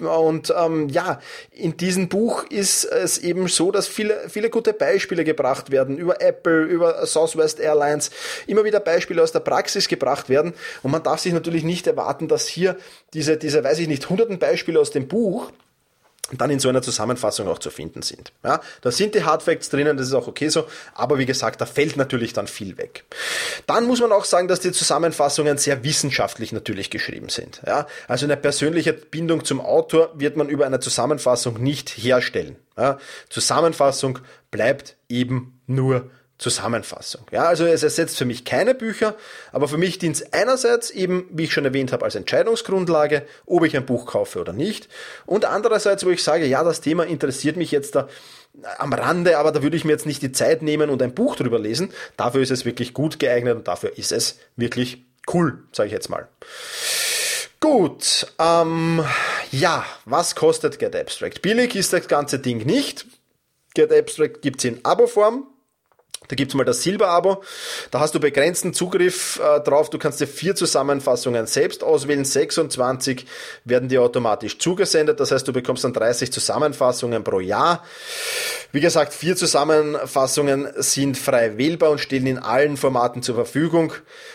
und 0.00 0.52
ähm, 0.56 0.88
ja, 0.88 1.20
in 1.50 1.76
diesem 1.76 2.08
Buch 2.08 2.44
ist 2.44 2.84
es 2.84 3.18
eben 3.18 3.48
so, 3.48 3.70
dass 3.70 3.86
viele, 3.86 4.28
viele 4.28 4.50
gute 4.50 4.72
Beispiele 4.72 5.24
gebracht 5.24 5.70
werden 5.70 5.96
über 5.96 6.20
Apple, 6.20 6.64
über 6.64 7.06
Southwest 7.06 7.60
Airlines, 7.60 8.10
immer 8.46 8.64
wieder 8.64 8.80
Beispiele 8.80 9.22
aus 9.22 9.32
der 9.32 9.40
Praxis 9.40 9.88
gebracht 9.88 10.28
werden. 10.28 10.54
Und 10.82 10.90
man 10.90 11.02
darf 11.02 11.20
sich 11.20 11.32
natürlich 11.32 11.64
nicht 11.64 11.86
erwarten, 11.86 12.28
dass 12.28 12.46
hier 12.46 12.76
diese, 13.14 13.36
diese, 13.36 13.62
weiß 13.62 13.78
ich 13.78 13.88
nicht, 13.88 14.08
hunderten 14.10 14.38
Beispiele 14.38 14.80
aus 14.80 14.90
dem 14.90 15.08
Buch 15.08 15.50
dann 16.32 16.50
in 16.50 16.58
so 16.58 16.68
einer 16.68 16.82
Zusammenfassung 16.82 17.48
auch 17.48 17.58
zu 17.58 17.70
finden 17.70 18.02
sind. 18.02 18.32
Ja, 18.42 18.60
da 18.80 18.90
sind 18.90 19.14
die 19.14 19.24
Hardfacts 19.24 19.68
drinnen, 19.70 19.96
das 19.96 20.08
ist 20.08 20.14
auch 20.14 20.26
okay 20.26 20.48
so, 20.48 20.66
aber 20.94 21.18
wie 21.18 21.26
gesagt, 21.26 21.60
da 21.60 21.66
fällt 21.66 21.96
natürlich 21.96 22.32
dann 22.32 22.46
viel 22.46 22.78
weg. 22.78 23.04
Dann 23.66 23.86
muss 23.86 24.00
man 24.00 24.12
auch 24.12 24.24
sagen, 24.24 24.48
dass 24.48 24.60
die 24.60 24.72
Zusammenfassungen 24.72 25.58
sehr 25.58 25.84
wissenschaftlich 25.84 26.52
natürlich 26.52 26.90
geschrieben 26.90 27.28
sind. 27.28 27.60
Ja, 27.66 27.86
also 28.08 28.26
eine 28.26 28.36
persönliche 28.36 28.92
Bindung 28.92 29.44
zum 29.44 29.60
Autor 29.60 30.12
wird 30.14 30.36
man 30.36 30.48
über 30.48 30.66
eine 30.66 30.80
Zusammenfassung 30.80 31.62
nicht 31.62 31.90
herstellen. 31.90 32.56
Ja, 32.76 32.98
Zusammenfassung 33.28 34.18
bleibt 34.50 34.96
eben 35.08 35.60
nur 35.66 36.10
Zusammenfassung. 36.44 37.22
Ja, 37.30 37.44
also 37.44 37.64
es 37.64 37.82
ersetzt 37.82 38.18
für 38.18 38.26
mich 38.26 38.44
keine 38.44 38.74
Bücher, 38.74 39.14
aber 39.50 39.66
für 39.66 39.78
mich 39.78 39.98
dient 39.98 40.16
es 40.16 40.32
einerseits 40.34 40.90
eben, 40.90 41.26
wie 41.30 41.44
ich 41.44 41.54
schon 41.54 41.64
erwähnt 41.64 41.90
habe, 41.90 42.04
als 42.04 42.16
Entscheidungsgrundlage, 42.16 43.22
ob 43.46 43.64
ich 43.64 43.74
ein 43.74 43.86
Buch 43.86 44.04
kaufe 44.04 44.40
oder 44.40 44.52
nicht. 44.52 44.90
Und 45.24 45.46
andererseits, 45.46 46.04
wo 46.04 46.10
ich 46.10 46.22
sage, 46.22 46.44
ja, 46.44 46.62
das 46.62 46.82
Thema 46.82 47.06
interessiert 47.06 47.56
mich 47.56 47.70
jetzt 47.70 47.94
da 47.94 48.08
am 48.76 48.92
Rande, 48.92 49.38
aber 49.38 49.52
da 49.52 49.62
würde 49.62 49.74
ich 49.78 49.86
mir 49.86 49.92
jetzt 49.92 50.04
nicht 50.04 50.20
die 50.20 50.32
Zeit 50.32 50.60
nehmen 50.60 50.90
und 50.90 51.00
ein 51.00 51.14
Buch 51.14 51.34
drüber 51.34 51.58
lesen. 51.58 51.94
Dafür 52.18 52.42
ist 52.42 52.50
es 52.50 52.66
wirklich 52.66 52.92
gut 52.92 53.18
geeignet 53.18 53.56
und 53.56 53.66
dafür 53.66 53.96
ist 53.96 54.12
es 54.12 54.38
wirklich 54.54 55.02
cool, 55.32 55.64
sage 55.72 55.86
ich 55.86 55.94
jetzt 55.94 56.10
mal. 56.10 56.28
Gut, 57.58 58.26
ähm, 58.38 59.02
ja, 59.50 59.86
was 60.04 60.34
kostet 60.34 60.78
Get 60.78 60.94
Abstract? 60.94 61.40
Billig 61.40 61.74
ist 61.74 61.94
das 61.94 62.06
ganze 62.06 62.38
Ding 62.38 62.66
nicht. 62.66 63.06
Get 63.72 63.90
Abstract 63.90 64.42
gibt's 64.42 64.64
in 64.64 64.84
Abo-Form, 64.84 65.46
da 66.28 66.36
gibt's 66.36 66.54
mal 66.54 66.64
das 66.64 66.82
Silber-Abo. 66.82 67.42
Da 67.90 68.00
hast 68.00 68.14
du 68.14 68.20
begrenzten 68.20 68.72
Zugriff 68.72 69.40
äh, 69.40 69.60
drauf. 69.60 69.90
Du 69.90 69.98
kannst 69.98 70.20
dir 70.20 70.26
vier 70.26 70.54
Zusammenfassungen 70.54 71.46
selbst 71.46 71.84
auswählen. 71.84 72.24
26 72.24 73.26
werden 73.64 73.88
dir 73.88 74.02
automatisch 74.02 74.58
zugesendet. 74.58 75.20
Das 75.20 75.30
heißt, 75.30 75.46
du 75.46 75.52
bekommst 75.52 75.84
dann 75.84 75.92
30 75.92 76.32
Zusammenfassungen 76.32 77.24
pro 77.24 77.40
Jahr. 77.40 77.84
Wie 78.72 78.80
gesagt, 78.80 79.12
vier 79.12 79.36
Zusammenfassungen 79.36 80.68
sind 80.76 81.18
frei 81.18 81.58
wählbar 81.58 81.90
und 81.90 81.98
stehen 81.98 82.26
in 82.26 82.38
allen 82.38 82.76
Formaten 82.76 83.22
zur 83.22 83.34
Verfügung. 83.34 83.92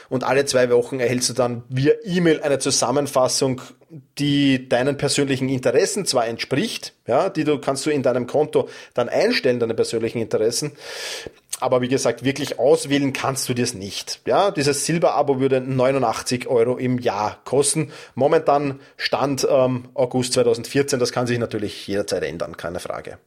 Und 0.09 0.23
alle 0.23 0.45
zwei 0.45 0.69
Wochen 0.69 0.99
erhältst 0.99 1.29
du 1.29 1.33
dann 1.33 1.63
via 1.69 1.93
E-Mail 2.03 2.41
eine 2.41 2.59
Zusammenfassung, 2.59 3.61
die 4.17 4.69
deinen 4.69 4.97
persönlichen 4.97 5.49
Interessen 5.49 6.05
zwar 6.05 6.27
entspricht, 6.27 6.93
ja, 7.07 7.29
die 7.29 7.43
du 7.43 7.59
kannst 7.59 7.85
du 7.85 7.89
in 7.89 8.03
deinem 8.03 8.27
Konto 8.27 8.69
dann 8.93 9.09
einstellen, 9.09 9.59
deine 9.59 9.73
persönlichen 9.73 10.19
Interessen, 10.19 10.73
aber 11.59 11.81
wie 11.81 11.87
gesagt, 11.87 12.23
wirklich 12.23 12.59
auswählen 12.59 13.13
kannst 13.13 13.49
du 13.49 13.53
das 13.53 13.73
nicht. 13.73 14.21
Ja, 14.25 14.51
dieses 14.51 14.85
Silber-Abo 14.85 15.39
würde 15.39 15.61
89 15.61 16.47
Euro 16.47 16.77
im 16.77 16.99
Jahr 16.99 17.39
kosten. 17.45 17.91
Momentan 18.15 18.79
Stand 18.97 19.47
ähm, 19.49 19.89
August 19.93 20.33
2014. 20.33 20.99
Das 20.99 21.11
kann 21.11 21.27
sich 21.27 21.39
natürlich 21.39 21.87
jederzeit 21.87 22.23
ändern, 22.23 22.57
keine 22.57 22.79
Frage. 22.79 23.17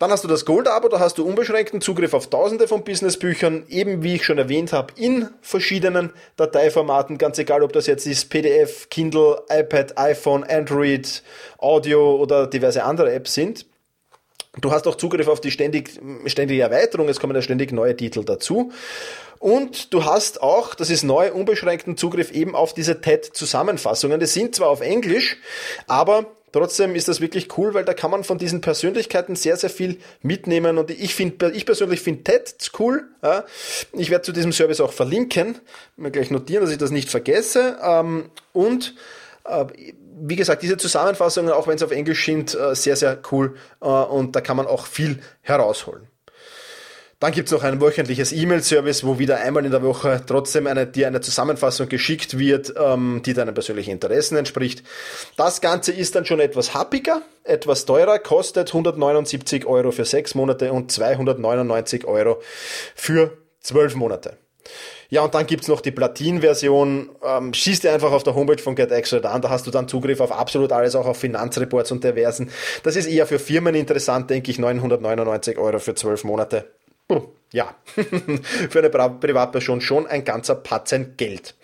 Dann 0.00 0.10
hast 0.10 0.24
du 0.24 0.28
das 0.28 0.46
Gold-Abo, 0.46 0.88
da 0.88 0.98
hast 0.98 1.18
du 1.18 1.26
unbeschränkten 1.26 1.82
Zugriff 1.82 2.14
auf 2.14 2.30
tausende 2.30 2.66
von 2.66 2.84
Businessbüchern, 2.84 3.64
eben 3.68 4.02
wie 4.02 4.14
ich 4.14 4.24
schon 4.24 4.38
erwähnt 4.38 4.72
habe, 4.72 4.94
in 4.96 5.28
verschiedenen 5.42 6.14
Dateiformaten, 6.36 7.18
ganz 7.18 7.38
egal 7.38 7.62
ob 7.62 7.74
das 7.74 7.86
jetzt 7.86 8.06
ist 8.06 8.30
PDF, 8.30 8.88
Kindle, 8.88 9.42
iPad, 9.50 9.98
iPhone, 9.98 10.42
Android, 10.44 11.22
Audio 11.58 12.16
oder 12.16 12.46
diverse 12.46 12.82
andere 12.82 13.12
Apps 13.12 13.34
sind. 13.34 13.66
Du 14.58 14.72
hast 14.72 14.88
auch 14.88 14.96
Zugriff 14.96 15.28
auf 15.28 15.40
die 15.40 15.52
ständig, 15.52 16.00
ständige 16.26 16.62
Erweiterung, 16.62 17.08
es 17.08 17.20
kommen 17.20 17.36
ja 17.36 17.42
ständig 17.42 17.70
neue 17.70 17.96
Titel 17.96 18.24
dazu. 18.24 18.72
Und 19.38 19.94
du 19.94 20.04
hast 20.04 20.42
auch, 20.42 20.74
das 20.74 20.90
ist 20.90 21.04
neu, 21.04 21.32
unbeschränkten 21.32 21.96
Zugriff 21.96 22.32
eben 22.32 22.56
auf 22.56 22.74
diese 22.74 23.00
TED-Zusammenfassungen. 23.00 24.18
Die 24.18 24.26
sind 24.26 24.54
zwar 24.56 24.68
auf 24.68 24.80
Englisch, 24.80 25.36
aber 25.86 26.26
Trotzdem 26.52 26.96
ist 26.96 27.06
das 27.06 27.20
wirklich 27.20 27.56
cool, 27.56 27.74
weil 27.74 27.84
da 27.84 27.94
kann 27.94 28.10
man 28.10 28.24
von 28.24 28.36
diesen 28.36 28.60
Persönlichkeiten 28.60 29.36
sehr, 29.36 29.56
sehr 29.56 29.70
viel 29.70 29.98
mitnehmen. 30.20 30.78
Und 30.78 30.90
ich 30.90 31.14
finde, 31.14 31.52
ich 31.52 31.64
persönlich 31.64 32.00
finde 32.00 32.24
TED 32.24 32.72
cool. 32.78 33.08
Ich 33.92 34.10
werde 34.10 34.22
zu 34.22 34.32
diesem 34.32 34.52
Service 34.52 34.80
auch 34.80 34.92
verlinken. 34.92 35.58
Mir 35.96 36.10
gleich 36.10 36.30
notieren, 36.30 36.64
dass 36.64 36.72
ich 36.72 36.78
das 36.78 36.90
nicht 36.90 37.08
vergesse. 37.08 37.78
Ähm, 37.82 38.30
und 38.52 38.94
wie 40.22 40.36
gesagt, 40.36 40.62
diese 40.62 40.76
Zusammenfassungen, 40.76 41.52
auch 41.52 41.66
wenn 41.66 41.76
es 41.76 41.82
auf 41.82 41.90
Englisch 41.90 42.24
sind, 42.24 42.54
äh, 42.54 42.74
sehr, 42.74 42.96
sehr 42.96 43.18
cool 43.32 43.56
äh, 43.80 43.86
und 43.86 44.36
da 44.36 44.40
kann 44.40 44.56
man 44.56 44.66
auch 44.66 44.86
viel 44.86 45.20
herausholen. 45.42 46.08
Dann 47.20 47.32
gibt's 47.32 47.52
noch 47.52 47.62
ein 47.64 47.82
wöchentliches 47.82 48.32
E-Mail-Service, 48.32 49.04
wo 49.04 49.18
wieder 49.18 49.40
einmal 49.40 49.66
in 49.66 49.70
der 49.70 49.82
Woche 49.82 50.22
trotzdem 50.26 50.66
eine, 50.66 50.86
dir 50.86 51.06
eine 51.06 51.20
Zusammenfassung 51.20 51.86
geschickt 51.90 52.38
wird, 52.38 52.72
ähm, 52.78 53.20
die 53.24 53.34
deinen 53.34 53.52
persönlichen 53.52 53.90
Interessen 53.90 54.38
entspricht. 54.38 54.82
Das 55.36 55.60
Ganze 55.60 55.92
ist 55.92 56.14
dann 56.14 56.24
schon 56.24 56.40
etwas 56.40 56.72
happiger, 56.72 57.20
etwas 57.44 57.84
teurer, 57.84 58.18
kostet 58.18 58.68
179 58.68 59.66
Euro 59.66 59.90
für 59.90 60.06
sechs 60.06 60.34
Monate 60.34 60.72
und 60.72 60.92
299 60.92 62.06
Euro 62.06 62.40
für 62.94 63.36
zwölf 63.60 63.94
Monate. 63.96 64.38
Ja, 65.08 65.22
und 65.22 65.34
dann 65.34 65.46
gibt's 65.46 65.68
noch 65.68 65.80
die 65.80 65.90
Platin-Version. 65.90 67.10
Ähm, 67.24 67.52
schießt 67.52 67.84
dir 67.84 67.92
einfach 67.92 68.12
auf 68.12 68.22
der 68.22 68.34
Homepage 68.34 68.62
von 68.62 68.76
GetExert 68.76 69.26
an, 69.26 69.42
da 69.42 69.50
hast 69.50 69.66
du 69.66 69.70
dann 69.70 69.88
Zugriff 69.88 70.20
auf 70.20 70.32
absolut 70.32 70.72
alles, 70.72 70.94
auch 70.94 71.06
auf 71.06 71.18
Finanzreports 71.18 71.90
und 71.92 72.04
diversen. 72.04 72.50
Das 72.82 72.96
ist 72.96 73.06
eher 73.06 73.26
für 73.26 73.38
Firmen 73.38 73.74
interessant, 73.74 74.30
denke 74.30 74.50
ich, 74.50 74.58
999 74.58 75.58
Euro 75.58 75.78
für 75.78 75.94
zwölf 75.94 76.24
Monate. 76.24 76.70
Ja, 77.52 77.74
für 78.70 78.78
eine 78.78 78.90
Privatperson 78.90 79.80
schon 79.80 80.06
ein 80.06 80.24
ganzer 80.24 80.54
Patzen 80.54 81.16
Geld. 81.16 81.54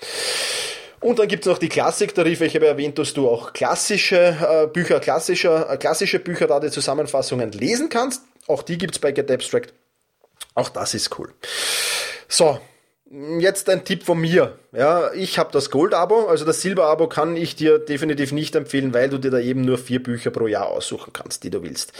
Und 1.00 1.20
dann 1.20 1.28
gibt's 1.28 1.46
noch 1.46 1.58
die 1.58 1.68
Klassik-Tarife. 1.68 2.46
Ich 2.46 2.56
habe 2.56 2.66
erwähnt, 2.66 2.98
dass 2.98 3.14
du 3.14 3.28
auch 3.28 3.52
klassische 3.52 4.36
äh, 4.40 4.66
Bücher, 4.66 4.98
klassische, 4.98 5.66
äh, 5.70 5.76
klassische 5.76 6.18
Bücher 6.18 6.48
da 6.48 6.58
die 6.58 6.70
Zusammenfassungen 6.70 7.52
lesen 7.52 7.88
kannst. 7.90 8.22
Auch 8.48 8.62
die 8.62 8.78
gibt's 8.78 8.98
bei 8.98 9.12
Get 9.12 9.30
Abstract. 9.30 9.72
Auch 10.54 10.70
das 10.70 10.94
ist 10.94 11.16
cool. 11.18 11.32
So, 12.28 12.58
Jetzt 13.08 13.68
ein 13.68 13.84
Tipp 13.84 14.02
von 14.02 14.20
mir. 14.20 14.58
Ja, 14.72 15.12
ich 15.12 15.38
habe 15.38 15.52
das 15.52 15.70
Gold-Abo, 15.70 16.26
also 16.26 16.44
das 16.44 16.60
Silber-Abo 16.62 17.06
kann 17.06 17.36
ich 17.36 17.54
dir 17.54 17.78
definitiv 17.78 18.32
nicht 18.32 18.56
empfehlen, 18.56 18.92
weil 18.94 19.08
du 19.08 19.18
dir 19.18 19.30
da 19.30 19.38
eben 19.38 19.60
nur 19.60 19.78
vier 19.78 20.02
Bücher 20.02 20.32
pro 20.32 20.48
Jahr 20.48 20.66
aussuchen 20.66 21.12
kannst, 21.12 21.44
die 21.44 21.50
du 21.50 21.62
willst. 21.62 21.92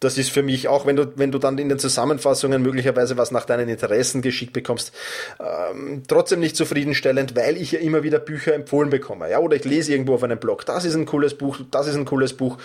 Das 0.00 0.18
ist 0.18 0.30
für 0.30 0.42
mich 0.42 0.68
auch, 0.68 0.84
wenn 0.84 0.96
du, 0.96 1.12
wenn 1.16 1.32
du 1.32 1.38
dann 1.38 1.56
in 1.56 1.70
den 1.70 1.78
Zusammenfassungen 1.78 2.62
möglicherweise 2.62 3.16
was 3.16 3.30
nach 3.30 3.46
deinen 3.46 3.70
Interessen 3.70 4.20
geschickt 4.20 4.52
bekommst, 4.52 4.92
ähm, 5.40 6.02
trotzdem 6.06 6.40
nicht 6.40 6.56
zufriedenstellend, 6.56 7.34
weil 7.34 7.56
ich 7.56 7.72
ja 7.72 7.80
immer 7.80 8.02
wieder 8.02 8.18
Bücher 8.18 8.54
empfohlen 8.54 8.90
bekomme. 8.90 9.30
Ja, 9.30 9.38
oder 9.38 9.56
ich 9.56 9.64
lese 9.64 9.92
irgendwo 9.92 10.14
auf 10.14 10.22
einem 10.22 10.38
Blog, 10.38 10.66
das 10.66 10.84
ist 10.84 10.94
ein 10.94 11.06
cooles 11.06 11.36
Buch, 11.38 11.58
das 11.70 11.88
ist 11.88 11.96
ein 11.96 12.04
cooles 12.04 12.34
Buch. 12.34 12.58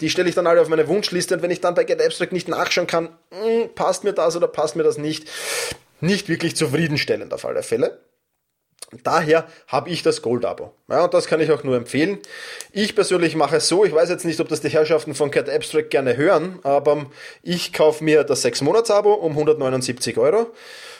Die 0.00 0.08
stelle 0.08 0.28
ich 0.28 0.36
dann 0.36 0.46
alle 0.46 0.62
auf 0.62 0.68
meine 0.68 0.88
Wunschliste 0.88 1.34
und 1.34 1.42
wenn 1.42 1.50
ich 1.50 1.60
dann 1.60 1.74
bei 1.74 1.84
Get 1.84 2.00
Abstract 2.00 2.32
nicht 2.32 2.48
nachschauen 2.48 2.86
kann, 2.86 3.10
mh, 3.30 3.44
hm, 3.44 3.74
passt 3.74 4.04
mir 4.04 4.12
das 4.14 4.36
oder 4.36 4.46
passt 4.46 4.76
mir 4.76 4.84
das 4.84 4.96
nicht, 4.96 5.28
nicht 6.00 6.28
wirklich 6.28 6.56
zufriedenstellend 6.56 7.32
auf 7.32 7.44
alle 7.44 7.62
Fälle. 7.62 8.00
Daher 9.04 9.46
habe 9.68 9.88
ich 9.90 10.02
das 10.02 10.20
Gold-Abo. 10.20 10.74
Ja, 10.88 11.04
und 11.04 11.14
das 11.14 11.26
kann 11.26 11.40
ich 11.40 11.52
auch 11.52 11.62
nur 11.62 11.76
empfehlen. 11.76 12.18
Ich 12.72 12.96
persönlich 12.96 13.36
mache 13.36 13.56
es 13.56 13.68
so, 13.68 13.84
ich 13.84 13.94
weiß 13.94 14.08
jetzt 14.08 14.24
nicht, 14.24 14.40
ob 14.40 14.48
das 14.48 14.62
die 14.62 14.68
Herrschaften 14.68 15.14
von 15.14 15.30
Cat 15.30 15.48
Abstract 15.48 15.90
gerne 15.90 16.16
hören, 16.16 16.58
aber 16.64 17.06
ich 17.42 17.72
kaufe 17.72 18.02
mir 18.02 18.24
das 18.24 18.44
6-Monats-Abo 18.44 19.12
um 19.12 19.32
179 19.32 20.18
Euro 20.18 20.48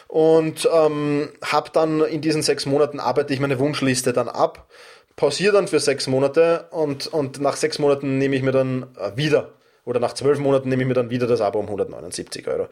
und 0.06 0.68
ähm, 0.72 1.30
habe 1.42 1.70
dann 1.72 2.00
in 2.02 2.20
diesen 2.20 2.42
sechs 2.42 2.64
Monaten 2.64 3.00
arbeite 3.00 3.34
ich 3.34 3.40
meine 3.40 3.58
Wunschliste 3.58 4.12
dann 4.12 4.28
ab, 4.28 4.68
pausiere 5.16 5.52
dann 5.52 5.66
für 5.66 5.80
sechs 5.80 6.06
Monate 6.06 6.68
und, 6.70 7.08
und 7.08 7.40
nach 7.40 7.56
sechs 7.56 7.80
Monaten 7.80 8.18
nehme 8.18 8.36
ich 8.36 8.42
mir 8.42 8.52
dann 8.52 8.86
äh, 8.98 9.16
wieder 9.16 9.52
oder 9.90 9.98
nach 9.98 10.14
zwölf 10.14 10.38
Monaten 10.38 10.68
nehme 10.68 10.82
ich 10.82 10.88
mir 10.88 10.94
dann 10.94 11.10
wieder 11.10 11.26
das 11.26 11.40
Abo 11.40 11.58
um 11.58 11.66
179 11.66 12.46
Euro. 12.46 12.68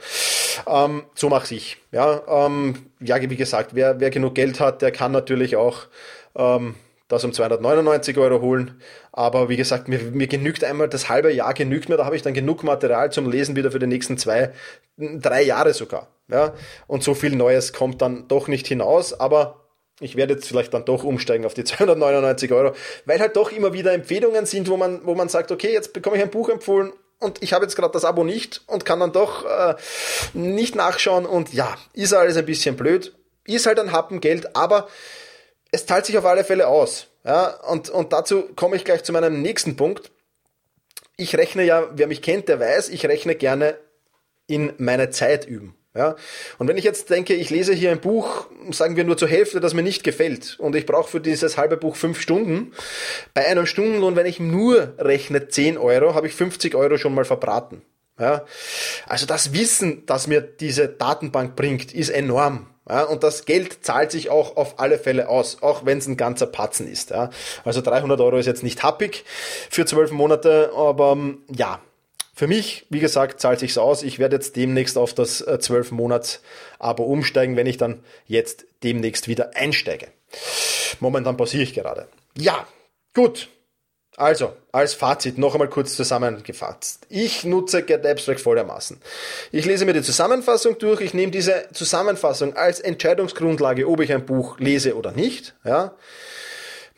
Ähm, 0.69 1.03
so 1.17 1.29
mache 1.29 1.53
ich. 1.53 1.77
Ja, 1.91 2.23
ähm, 2.29 2.87
ja, 3.01 3.21
wie 3.21 3.37
gesagt, 3.37 3.75
wer, 3.75 3.99
wer 3.99 4.11
genug 4.11 4.37
Geld 4.37 4.61
hat, 4.61 4.83
der 4.83 4.93
kann 4.93 5.11
natürlich 5.11 5.57
auch 5.57 5.87
ähm, 6.37 6.77
das 7.09 7.25
um 7.25 7.33
299 7.33 8.17
Euro 8.19 8.41
holen. 8.41 8.81
Aber 9.11 9.49
wie 9.49 9.57
gesagt, 9.57 9.89
mir, 9.89 9.99
mir 9.99 10.29
genügt 10.29 10.63
einmal 10.63 10.89
das 10.89 11.09
halbe 11.09 11.33
Jahr 11.33 11.55
genügt 11.55 11.89
mir, 11.89 11.97
da 11.97 12.05
habe 12.05 12.15
ich 12.15 12.23
dann 12.23 12.35
genug 12.35 12.63
Material 12.63 13.11
zum 13.11 13.29
Lesen 13.29 13.57
wieder 13.57 13.73
für 13.73 13.81
die 13.81 13.89
nächsten 13.89 14.17
zwei, 14.17 14.53
drei 14.97 15.43
Jahre 15.43 15.75
sogar. 15.75 16.07
Ja, 16.29 16.55
und 16.87 17.03
so 17.03 17.15
viel 17.15 17.35
Neues 17.35 17.73
kommt 17.73 18.01
dann 18.01 18.29
doch 18.29 18.47
nicht 18.47 18.69
hinaus, 18.69 19.19
aber 19.19 19.65
ich 19.99 20.15
werde 20.15 20.35
jetzt 20.35 20.47
vielleicht 20.47 20.73
dann 20.73 20.85
doch 20.85 21.03
umsteigen 21.03 21.45
auf 21.47 21.55
die 21.55 21.65
299 21.65 22.53
Euro, 22.53 22.77
weil 23.07 23.19
halt 23.19 23.35
doch 23.35 23.51
immer 23.51 23.73
wieder 23.73 23.93
Empfehlungen 23.93 24.47
sind, 24.47 24.69
wo 24.69 24.77
man, 24.77 25.05
wo 25.05 25.17
man 25.17 25.29
sagt, 25.29 25.51
okay, 25.51 25.73
jetzt 25.73 25.93
bekomme 25.93 26.17
ich 26.17 26.23
ein 26.23 26.31
Buch 26.31 26.49
empfohlen 26.49 26.93
und 27.19 27.43
ich 27.43 27.53
habe 27.53 27.65
jetzt 27.65 27.77
gerade 27.77 27.93
das 27.93 28.05
Abo 28.05 28.25
nicht 28.25 28.63
und 28.67 28.85
kann 28.85 29.01
dann 29.01 29.13
doch 29.13 29.45
äh, 29.45 29.75
nicht 30.33 30.75
nachschauen 30.75 31.27
und 31.27 31.53
ja, 31.53 31.77
ist 31.93 32.13
alles 32.13 32.37
ein 32.37 32.47
bisschen 32.47 32.77
blöd, 32.77 33.15
ist 33.45 33.67
halt 33.67 33.79
ein 33.79 33.93
Happen 33.93 34.21
Geld, 34.21 34.55
aber 34.57 34.89
es 35.73 35.87
zahlt 35.87 36.07
sich 36.07 36.17
auf 36.19 36.25
alle 36.25 36.45
Fälle 36.45 36.69
aus. 36.69 37.07
Ja, 37.25 37.49
und, 37.65 37.91
und 37.91 38.13
dazu 38.13 38.45
komme 38.57 38.77
ich 38.77 38.85
gleich 38.85 39.05
zu 39.05 39.13
meinem 39.13 39.43
nächsten 39.43 39.77
Punkt. 39.77 40.11
Ich 41.17 41.37
rechne 41.37 41.65
ja, 41.65 41.89
wer 41.93 42.07
mich 42.07 42.23
kennt, 42.23 42.49
der 42.49 42.61
weiß, 42.61 42.89
ich 42.89 43.05
rechne 43.07 43.35
gerne 43.35 43.79
in 44.47 44.73
meine 44.79 45.11
Zeit 45.11 45.45
üben. 45.47 45.78
Ja? 45.99 46.15
Und 46.59 46.69
wenn 46.69 46.77
ich 46.77 46.85
jetzt 46.85 47.11
denke, 47.11 47.35
ich 47.35 47.51
lese 47.51 47.75
hier 47.75 47.91
ein 47.91 48.01
Buch, 48.01 48.47
sagen 48.71 48.95
wir 48.95 49.03
nur 49.03 49.17
zur 49.17 49.27
Hälfte, 49.27 49.59
das 49.59 49.75
mir 49.75 49.83
nicht 49.83 50.05
gefällt 50.05 50.57
und 50.61 50.77
ich 50.77 50.87
brauche 50.87 51.11
für 51.11 51.21
dieses 51.21 51.59
halbe 51.59 51.77
Buch 51.77 51.97
fünf 51.97 52.21
Stunden, 52.21 52.73
bei 53.35 53.45
einem 53.45 53.67
Stundenlohn, 53.67 54.15
wenn 54.15 54.25
ich 54.25 54.39
nur 54.39 54.95
rechne 54.97 55.49
10 55.49 55.77
Euro, 55.77 56.15
habe 56.15 56.29
ich 56.29 56.35
50 56.35 56.77
Euro 56.77 56.99
schon 56.99 57.15
mal 57.15 57.25
verbraten. 57.25 57.83
Ja? 58.17 58.45
Also 59.07 59.27
das 59.27 59.53
Wissen, 59.53 60.07
das 60.07 60.29
mir 60.29 60.41
diese 60.41 60.87
Datenbank 60.87 61.57
bringt, 61.57 61.93
ist 61.93 62.11
enorm. 62.11 62.69
Ja, 62.89 63.03
und 63.03 63.23
das 63.23 63.45
Geld 63.45 63.85
zahlt 63.85 64.11
sich 64.13 64.31
auch 64.31 64.57
auf 64.57 64.79
alle 64.79 64.99
Fälle 64.99 65.29
aus, 65.29 65.63
auch 65.63 65.85
wenn 65.85 65.99
es 65.99 66.07
ein 66.07 66.17
ganzer 66.17 66.47
Patzen 66.47 66.91
ist. 66.91 67.11
Ja. 67.11 67.29
Also 67.63 67.83
300 67.83 68.19
Euro 68.21 68.39
ist 68.39 68.47
jetzt 68.47 68.63
nicht 68.63 68.83
happig 68.83 69.27
für 69.69 69.85
zwölf 69.85 70.11
Monate, 70.11 70.71
aber 70.75 71.19
ja, 71.55 71.81
für 72.39 72.47
mich, 72.47 72.87
wie 72.89 73.01
gesagt, 73.01 73.41
zahlt 73.41 73.59
sich's 73.59 73.79
aus. 73.79 74.05
Ich 74.05 74.21
werde 74.21 74.37
jetzt 74.37 74.55
demnächst 74.55 74.97
auf 74.97 75.13
das 75.13 75.39
12 75.39 75.91
äh, 75.91 75.95
Monats 75.95 76.41
Abo 76.79 77.03
umsteigen, 77.03 77.57
wenn 77.57 77.67
ich 77.67 77.79
dann 77.79 77.99
jetzt 78.29 78.65
demnächst 78.85 79.27
wieder 79.27 79.57
einsteige. 79.57 80.07
Momentan 81.01 81.37
pausiere 81.37 81.65
ich 81.65 81.75
gerade. 81.75 82.07
Ja, 82.37 82.65
gut. 83.13 83.49
Also, 84.17 84.53
als 84.71 84.95
Fazit 84.95 85.37
noch 85.37 85.55
einmal 85.55 85.69
kurz 85.69 85.97
zusammengefasst. 85.97 87.09
Ich 87.09 87.43
nutze 87.43 87.83
Get 87.83 88.07
Abstract 88.07 88.41
folgendermaßen. 88.41 89.01
Ich 89.51 89.65
lese 89.65 89.85
mir 89.85 89.93
die 89.93 90.03
Zusammenfassung 90.03 90.79
durch, 90.79 91.01
ich 91.01 91.15
nehme 91.15 91.33
diese 91.33 91.67
Zusammenfassung 91.73 92.55
als 92.55 92.79
Entscheidungsgrundlage, 92.79 93.89
ob 93.89 93.99
ich 93.99 94.13
ein 94.13 94.27
Buch 94.27 94.61
lese 94.61 94.95
oder 94.95 95.11
nicht. 95.11 95.57
Ja. 95.65 95.97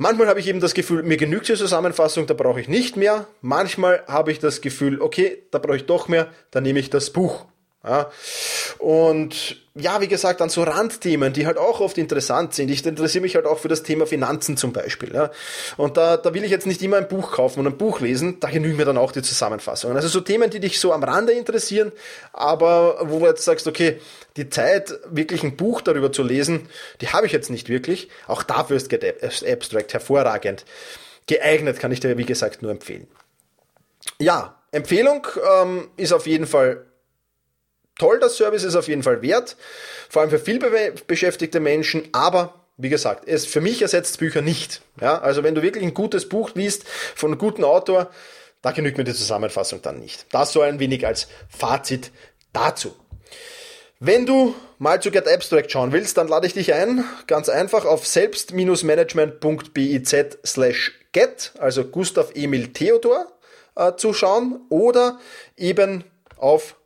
Manchmal 0.02 0.28
habe 0.28 0.40
ich 0.40 0.48
eben 0.48 0.60
das 0.60 0.72
Gefühl, 0.72 1.02
mir 1.02 1.18
genügt 1.18 1.46
die 1.46 1.56
Zusammenfassung, 1.56 2.26
da 2.26 2.32
brauche 2.32 2.58
ich 2.58 2.68
nicht 2.68 2.96
mehr. 2.96 3.26
Manchmal 3.42 4.02
habe 4.06 4.32
ich 4.32 4.38
das 4.38 4.62
Gefühl, 4.62 4.98
okay, 5.02 5.42
da 5.50 5.58
brauche 5.58 5.76
ich 5.76 5.84
doch 5.84 6.08
mehr, 6.08 6.28
dann 6.50 6.62
nehme 6.62 6.78
ich 6.78 6.88
das 6.88 7.10
Buch. 7.10 7.44
Ja. 7.82 8.10
Und 8.78 9.56
ja, 9.74 10.00
wie 10.02 10.08
gesagt, 10.08 10.40
dann 10.40 10.50
so 10.50 10.62
Randthemen, 10.62 11.32
die 11.32 11.46
halt 11.46 11.56
auch 11.56 11.80
oft 11.80 11.96
interessant 11.96 12.54
sind. 12.54 12.70
Ich 12.70 12.84
interessiere 12.84 13.22
mich 13.22 13.36
halt 13.36 13.46
auch 13.46 13.58
für 13.58 13.68
das 13.68 13.82
Thema 13.82 14.06
Finanzen 14.06 14.58
zum 14.58 14.72
Beispiel. 14.72 15.14
Ja. 15.14 15.30
Und 15.78 15.96
da, 15.96 16.18
da 16.18 16.34
will 16.34 16.44
ich 16.44 16.50
jetzt 16.50 16.66
nicht 16.66 16.82
immer 16.82 16.98
ein 16.98 17.08
Buch 17.08 17.32
kaufen 17.32 17.60
und 17.60 17.66
ein 17.66 17.78
Buch 17.78 18.00
lesen, 18.00 18.38
da 18.40 18.50
genügen 18.50 18.76
mir 18.76 18.84
dann 18.84 18.98
auch 18.98 19.12
die 19.12 19.22
Zusammenfassungen. 19.22 19.96
Also 19.96 20.08
so 20.08 20.20
Themen, 20.20 20.50
die 20.50 20.60
dich 20.60 20.78
so 20.78 20.92
am 20.92 21.02
Rande 21.02 21.32
interessieren, 21.32 21.92
aber 22.32 22.98
wo 23.04 23.20
du 23.20 23.26
jetzt 23.26 23.44
sagst, 23.44 23.66
okay, 23.66 24.00
die 24.36 24.50
Zeit, 24.50 24.92
wirklich 25.08 25.42
ein 25.42 25.56
Buch 25.56 25.80
darüber 25.80 26.12
zu 26.12 26.22
lesen, 26.22 26.68
die 27.00 27.08
habe 27.08 27.26
ich 27.26 27.32
jetzt 27.32 27.48
nicht 27.48 27.68
wirklich. 27.68 28.08
Auch 28.26 28.42
dafür 28.42 28.76
ist 28.76 28.90
Get 28.90 29.04
Abstract 29.22 29.94
hervorragend 29.94 30.64
geeignet, 31.26 31.78
kann 31.78 31.92
ich 31.92 32.00
dir, 32.00 32.18
wie 32.18 32.24
gesagt, 32.24 32.60
nur 32.60 32.72
empfehlen. 32.72 33.06
Ja, 34.18 34.60
Empfehlung 34.72 35.26
ähm, 35.62 35.88
ist 35.96 36.12
auf 36.12 36.26
jeden 36.26 36.46
Fall 36.46 36.84
toll, 38.00 38.18
das 38.18 38.36
Service 38.36 38.64
ist 38.64 38.76
auf 38.76 38.88
jeden 38.88 39.02
Fall 39.02 39.20
wert, 39.22 39.56
vor 40.08 40.22
allem 40.22 40.30
für 40.30 40.38
vielbeschäftigte 40.38 41.60
Menschen, 41.60 42.08
aber 42.12 42.54
wie 42.76 42.88
gesagt, 42.88 43.28
es 43.28 43.46
für 43.46 43.60
mich 43.60 43.82
ersetzt 43.82 44.18
Bücher 44.18 44.40
nicht. 44.40 44.80
Ja, 45.00 45.20
also 45.20 45.42
wenn 45.42 45.54
du 45.54 45.60
wirklich 45.62 45.84
ein 45.84 45.92
gutes 45.92 46.26
Buch 46.28 46.52
liest 46.54 46.88
von 46.88 47.30
einem 47.30 47.38
guten 47.38 47.62
Autor, 47.62 48.10
da 48.62 48.72
genügt 48.72 48.98
mir 48.98 49.04
die 49.04 49.14
Zusammenfassung 49.14 49.80
dann 49.82 50.00
nicht. 50.00 50.26
Das 50.32 50.52
so 50.52 50.62
ein 50.62 50.80
wenig 50.80 51.06
als 51.06 51.28
Fazit 51.48 52.10
dazu. 52.52 52.96
Wenn 53.98 54.24
du 54.24 54.54
mal 54.78 55.02
zu 55.02 55.10
Get 55.10 55.28
Abstract 55.28 55.70
schauen 55.70 55.92
willst, 55.92 56.16
dann 56.16 56.28
lade 56.28 56.46
ich 56.46 56.54
dich 56.54 56.72
ein, 56.72 57.04
ganz 57.26 57.50
einfach 57.50 57.84
auf 57.84 58.06
selbst-management.biz 58.06 60.16
slash 60.46 60.92
get, 61.12 61.52
also 61.58 61.84
Gustav 61.84 62.30
Emil 62.34 62.68
Theodor, 62.68 63.26
äh, 63.76 63.92
zu 63.96 64.14
schauen 64.14 64.62
oder 64.70 65.20
eben 65.58 66.04
auf 66.38 66.76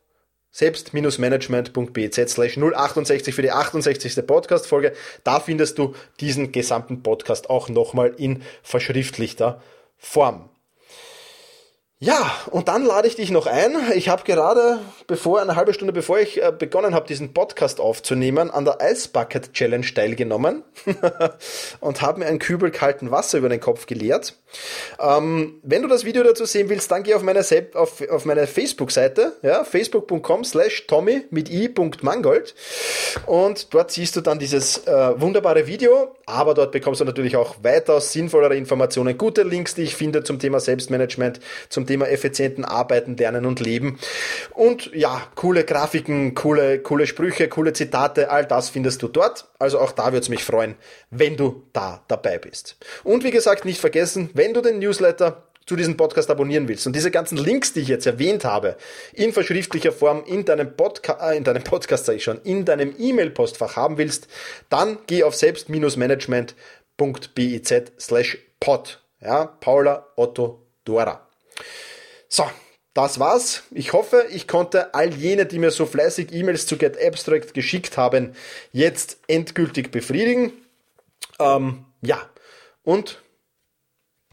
selbst-management.bz 0.55 2.29
slash 2.29 2.57
068 2.57 3.35
für 3.35 3.41
die 3.41 3.51
68. 3.51 4.25
Podcast-Folge. 4.25 4.93
Da 5.25 5.41
findest 5.41 5.77
du 5.77 5.95
diesen 6.21 6.53
gesamten 6.53 7.03
Podcast 7.03 7.49
auch 7.49 7.67
nochmal 7.67 8.13
in 8.17 8.41
verschriftlichter 8.63 9.61
Form. 9.97 10.49
Ja, 11.99 12.29
und 12.51 12.67
dann 12.67 12.83
lade 12.83 13.07
ich 13.07 13.15
dich 13.15 13.31
noch 13.31 13.47
ein. 13.47 13.73
Ich 13.93 14.09
habe 14.09 14.23
gerade, 14.25 14.79
bevor 15.07 15.41
eine 15.41 15.55
halbe 15.55 15.73
Stunde 15.73 15.93
bevor 15.93 16.19
ich 16.19 16.43
äh, 16.43 16.51
begonnen 16.51 16.93
habe, 16.93 17.07
diesen 17.07 17.33
Podcast 17.33 17.79
aufzunehmen, 17.79 18.51
an 18.51 18.65
der 18.65 18.79
Ice 18.81 19.07
Bucket 19.07 19.53
Challenge 19.53 19.85
teilgenommen 19.95 20.63
und 21.79 22.01
habe 22.01 22.19
mir 22.19 22.25
einen 22.25 22.39
Kübel 22.39 22.69
kalten 22.71 23.11
Wasser 23.11 23.37
über 23.37 23.47
den 23.47 23.61
Kopf 23.61 23.85
geleert. 23.85 24.37
Ähm, 24.99 25.61
wenn 25.63 25.83
du 25.83 25.87
das 25.87 26.03
Video 26.03 26.21
dazu 26.23 26.43
sehen 26.43 26.67
willst, 26.67 26.91
dann 26.91 27.03
geh 27.03 27.13
auf 27.13 27.21
meine, 27.21 27.45
auf, 27.75 28.01
auf 28.09 28.25
meine 28.25 28.45
Facebook-Seite, 28.45 29.37
ja, 29.41 29.63
facebook.com 29.63 30.43
slash 30.43 30.87
tommy 30.87 31.23
mit 31.29 31.49
i.mangold 31.49 32.55
und 33.25 33.73
dort 33.73 33.91
siehst 33.91 34.17
du 34.17 34.21
dann 34.21 34.37
dieses 34.37 34.85
äh, 34.85 35.19
wunderbare 35.21 35.65
Video, 35.65 36.13
aber 36.25 36.53
dort 36.55 36.73
bekommst 36.73 36.99
du 36.99 37.05
natürlich 37.05 37.37
auch 37.37 37.55
weitaus 37.63 38.11
sinnvollere 38.11 38.57
Informationen, 38.57 39.17
gute 39.17 39.43
Links, 39.43 39.75
die 39.75 39.83
ich 39.83 39.95
finde 39.95 40.23
zum 40.23 40.39
Thema 40.39 40.59
Selbstmanagement, 40.59 41.39
zum 41.69 41.84
Thema 41.85 42.07
effizienten 42.07 42.65
Arbeiten, 42.65 43.17
Lernen 43.17 43.45
und 43.45 43.59
Leben. 43.59 43.99
Und 44.51 44.91
ja, 44.93 45.21
coole 45.35 45.63
Grafiken, 45.63 46.35
coole, 46.35 46.79
coole 46.79 47.07
Sprüche, 47.07 47.47
coole 47.47 47.73
Zitate, 47.73 48.29
all 48.29 48.45
das 48.45 48.69
findest 48.69 49.01
du 49.01 49.07
dort. 49.07 49.45
Also 49.59 49.79
auch 49.79 49.91
da 49.91 50.07
würde 50.07 50.19
es 50.19 50.29
mich 50.29 50.43
freuen, 50.43 50.75
wenn 51.11 51.37
du 51.37 51.63
da 51.73 52.03
dabei 52.07 52.37
bist. 52.37 52.77
Und 53.03 53.23
wie 53.23 53.31
gesagt, 53.31 53.65
nicht 53.65 53.79
vergessen, 53.79 54.29
wenn 54.33 54.53
du 54.53 54.61
den 54.61 54.79
Newsletter 54.79 55.43
zu 55.65 55.75
diesem 55.75 55.97
Podcast 55.97 56.29
abonnieren 56.29 56.67
willst 56.67 56.85
und 56.87 56.95
diese 56.95 57.11
ganzen 57.11 57.37
Links, 57.37 57.73
die 57.73 57.81
ich 57.81 57.87
jetzt 57.87 58.05
erwähnt 58.05 58.45
habe, 58.45 58.77
in 59.13 59.33
verschriftlicher 59.33 59.91
Form 59.91 60.23
in 60.25 60.45
deinem, 60.45 60.75
Podca 60.75 61.31
äh, 61.31 61.37
in 61.37 61.43
deinem 61.43 61.63
Podcast, 61.63 62.05
sage 62.05 62.17
ich 62.17 62.23
schon, 62.23 62.39
in 62.43 62.65
deinem 62.65 62.93
E-Mail-Postfach 62.97 63.75
haben 63.75 63.97
willst, 63.97 64.27
dann 64.69 64.99
geh 65.07 65.23
auf 65.23 65.35
selbst-management.biz 65.35 67.73
slash 67.99 68.37
pod. 68.59 69.01
Ja, 69.21 69.45
Paula 69.45 70.07
Otto 70.15 70.61
Dora. 70.83 71.24
So, 72.27 72.49
das 72.93 73.19
war's. 73.19 73.63
Ich 73.71 73.93
hoffe, 73.93 74.25
ich 74.31 74.47
konnte 74.47 74.93
all 74.93 75.13
jene, 75.13 75.45
die 75.45 75.59
mir 75.59 75.71
so 75.71 75.85
fleißig 75.85 76.31
E-Mails 76.31 76.65
zu 76.65 76.77
Get 76.77 76.97
Abstract 77.01 77.53
geschickt 77.53 77.97
haben, 77.97 78.35
jetzt 78.71 79.17
endgültig 79.27 79.91
befriedigen. 79.91 80.53
Ähm, 81.39 81.85
ja, 82.01 82.29
und 82.83 83.21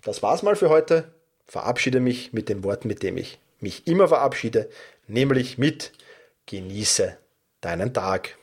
das 0.05 0.23
war's 0.23 0.43
mal 0.43 0.57
für 0.57 0.69
heute. 0.69 1.13
Verabschiede 1.47 2.01
mich 2.01 2.33
mit 2.33 2.49
den 2.49 2.65
Worten, 2.65 2.89
mit 2.89 3.03
dem 3.03 3.17
ich 3.17 3.39
mich 3.59 3.87
immer 3.87 4.09
verabschiede, 4.09 4.69
nämlich 5.07 5.59
mit 5.59 5.93
Genieße 6.47 7.17
deinen 7.61 7.93
Tag. 7.93 8.37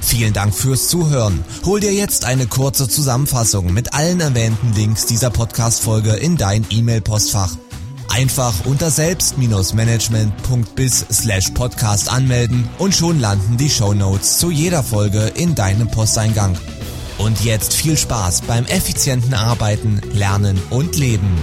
Vielen 0.00 0.32
Dank 0.32 0.54
fürs 0.54 0.88
Zuhören. 0.88 1.44
Hol 1.64 1.80
dir 1.80 1.92
jetzt 1.92 2.24
eine 2.24 2.46
kurze 2.46 2.88
Zusammenfassung 2.88 3.72
mit 3.72 3.94
allen 3.94 4.20
erwähnten 4.20 4.72
Links 4.74 5.06
dieser 5.06 5.30
Podcast-Folge 5.30 6.12
in 6.12 6.36
dein 6.36 6.66
E-Mail-Postfach. 6.70 7.56
Einfach 8.08 8.52
unter 8.64 8.90
selbst-management.biz 8.90 11.06
slash 11.12 11.50
podcast 11.50 12.10
anmelden 12.10 12.68
und 12.78 12.94
schon 12.94 13.20
landen 13.20 13.56
die 13.56 13.70
Show 13.70 13.94
Notes 13.94 14.38
zu 14.38 14.50
jeder 14.50 14.82
Folge 14.82 15.30
in 15.36 15.54
deinem 15.54 15.88
Posteingang. 15.88 16.58
Und 17.18 17.44
jetzt 17.44 17.74
viel 17.74 17.96
Spaß 17.96 18.42
beim 18.42 18.64
effizienten 18.66 19.34
Arbeiten, 19.34 20.00
Lernen 20.12 20.60
und 20.70 20.96
Leben. 20.96 21.38